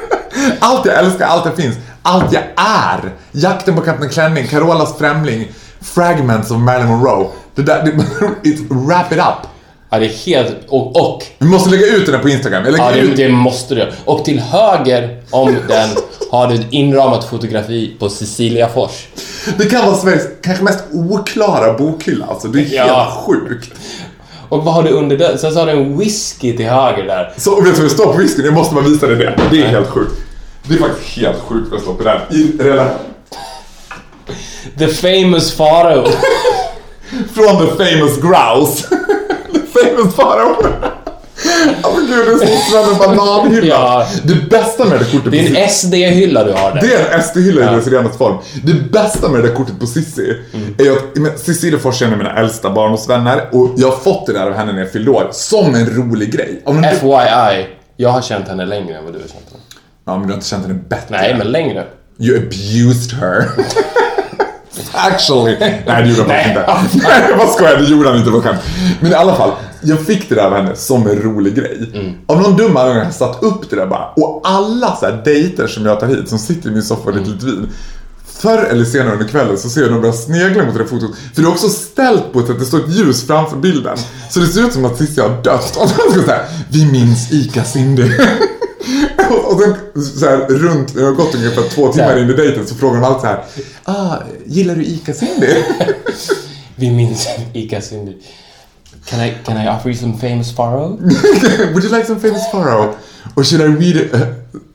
[0.60, 1.76] Allt jag älskar, allt det finns.
[2.02, 3.12] Allt jag är.
[3.32, 5.48] Jakten på Kapten Klänning, Carolas Främling,
[5.80, 7.26] Fragments of Marilyn Monroe.
[7.54, 7.90] Det där, det,
[8.48, 9.48] it's, wrap it up.
[9.90, 10.56] Ja, det är helt...
[10.68, 10.96] Och...
[10.96, 12.64] och Vi måste lägga ut den här på Instagram.
[12.64, 13.16] Jag ja, det, ut.
[13.16, 13.92] det måste du.
[14.04, 15.88] Och till höger om den
[16.30, 19.06] har du ett inramat fotografi på Cecilia Fors.
[19.58, 22.26] Det kan vara Sveriges kanske mest oklara bokhylla.
[22.26, 23.24] Alltså, det är helt Ja.
[23.26, 23.70] sjukt.
[24.48, 25.38] Och vad har du under den?
[25.38, 27.32] Sen så har du en whisky till höger där.
[27.36, 28.44] Så vet du vad det står på whiskyn?
[28.44, 29.34] Jag måste bara visa dig det.
[29.50, 30.12] Det är helt sjukt.
[30.62, 32.20] Det är faktiskt helt sjukt det står på den.
[32.30, 32.98] I relation
[34.78, 36.04] The famous Farao.
[37.34, 38.88] Från The Famous Grouse.
[39.52, 40.56] the Famous Farao.
[41.82, 43.66] Alltså gud, det är som en bananhylla.
[43.66, 44.06] Ja.
[44.24, 46.80] Det bästa med det kortet Det är på en SD-hylla du har där.
[46.80, 48.36] det är en SD-hylla i dess renaste form.
[48.64, 50.36] Det bästa med det där kortet på Sissi
[50.78, 50.92] är ju
[51.28, 54.46] att Cissi Fors är en av mina äldsta barndomsvänner och jag har fått det där
[54.46, 56.62] av henne när jag fyllde år som en rolig grej.
[57.00, 57.66] FYI.
[57.96, 59.62] Jag har känt henne längre än vad du har känt henne.
[60.06, 61.06] Ja, men du har inte känt henne bättre.
[61.16, 61.84] Nej, men längre.
[62.18, 63.44] You abused her.
[64.92, 65.56] Actually.
[65.60, 67.08] Nej, det gjorde han faktiskt inte.
[67.08, 67.76] Nej, bara skojar.
[67.76, 68.60] Det gjorde han inte på skämt.
[69.00, 69.50] Men i alla fall,
[69.80, 71.90] jag fick det där av henne som en rolig grej.
[72.26, 74.06] Av någon dum anledning har jag satt upp det där bara.
[74.16, 77.12] Och alla så här dejter som jag tar hit, som sitter i min soffa och
[77.12, 77.68] dricker lite vin.
[78.38, 81.10] Förr eller senare under kvällen så ser jag dem börja snegla mot det där fotot.
[81.34, 83.98] För det är också ställt på ett sätt, det står ett ljus framför bilden.
[84.30, 85.76] Så det ser ut som att Cissi har dött.
[85.80, 88.02] Och så ska säga, vi minns Ica Cindy.
[89.46, 92.74] och sen så här runt, det har gått ungefär två timmar in i dejten så
[92.74, 93.44] frågar de alltid så här.
[93.84, 94.16] Ah,
[94.46, 95.46] gillar du Ica Cindy?
[96.76, 98.12] Vi minns Ica Cindy.
[99.06, 100.98] Can I, can I offer you some famous Farao?
[101.72, 102.94] Would you like some famous Pharaoh?
[103.36, 104.12] Or should I read it,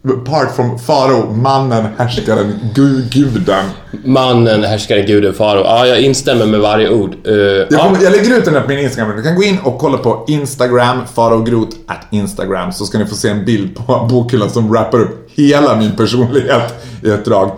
[0.10, 3.66] uh, part from Farao, mannen, härskaren, gu, guden?
[4.06, 5.64] Mannen, härskaren, guden, farao.
[5.64, 7.16] Ja, jag instämmer med varje ord.
[7.28, 7.78] Eh, Jag, ja.
[7.84, 9.16] kommer, jag lägger ut den här på min Instagram.
[9.18, 13.16] Du kan gå in och kolla på Instagram, faraogrot at Instagram, så ska ni få
[13.16, 16.74] se en bild på bokhyllan som wrappar upp hela min personlighet
[17.04, 17.52] i ett drag.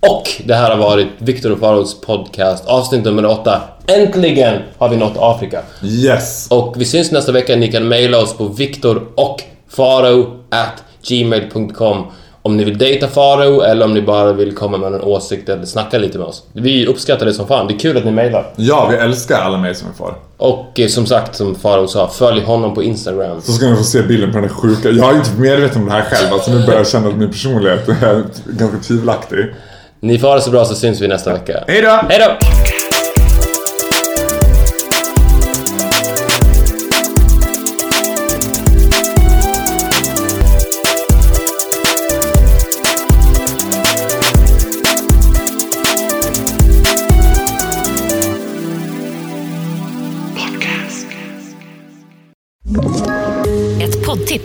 [0.00, 3.60] Och det här har varit Viktor och Faraos podcast, avsnitt nummer åtta.
[3.86, 5.62] Äntligen har vi nått Afrika.
[5.82, 6.46] Yes!
[6.50, 7.56] Och vi syns nästa vecka.
[7.56, 12.06] Ni kan mejla oss på viktor och farao at gmail.com
[12.42, 15.64] om ni vill dejta Faro eller om ni bara vill komma med en åsikt eller
[15.64, 16.42] snacka lite med oss.
[16.52, 17.66] Vi uppskattar det som fan.
[17.66, 18.46] Det är kul att ni mejlar.
[18.56, 20.14] Ja, vi älskar alla mejl som vi får.
[20.36, 23.40] Och eh, som sagt, som Faro sa, följ honom på Instagram.
[23.42, 24.88] Så ska ni få se bilden på den sjuka...
[24.90, 27.30] Jag är inte medveten om det här själv, alltså nu börjar jag känna att min
[27.30, 29.54] personlighet är ganska tvivelaktig.
[30.00, 31.64] Ni får ha det så bra så syns vi nästa vecka.
[31.66, 32.00] Hej då!
[32.08, 32.77] Hej då!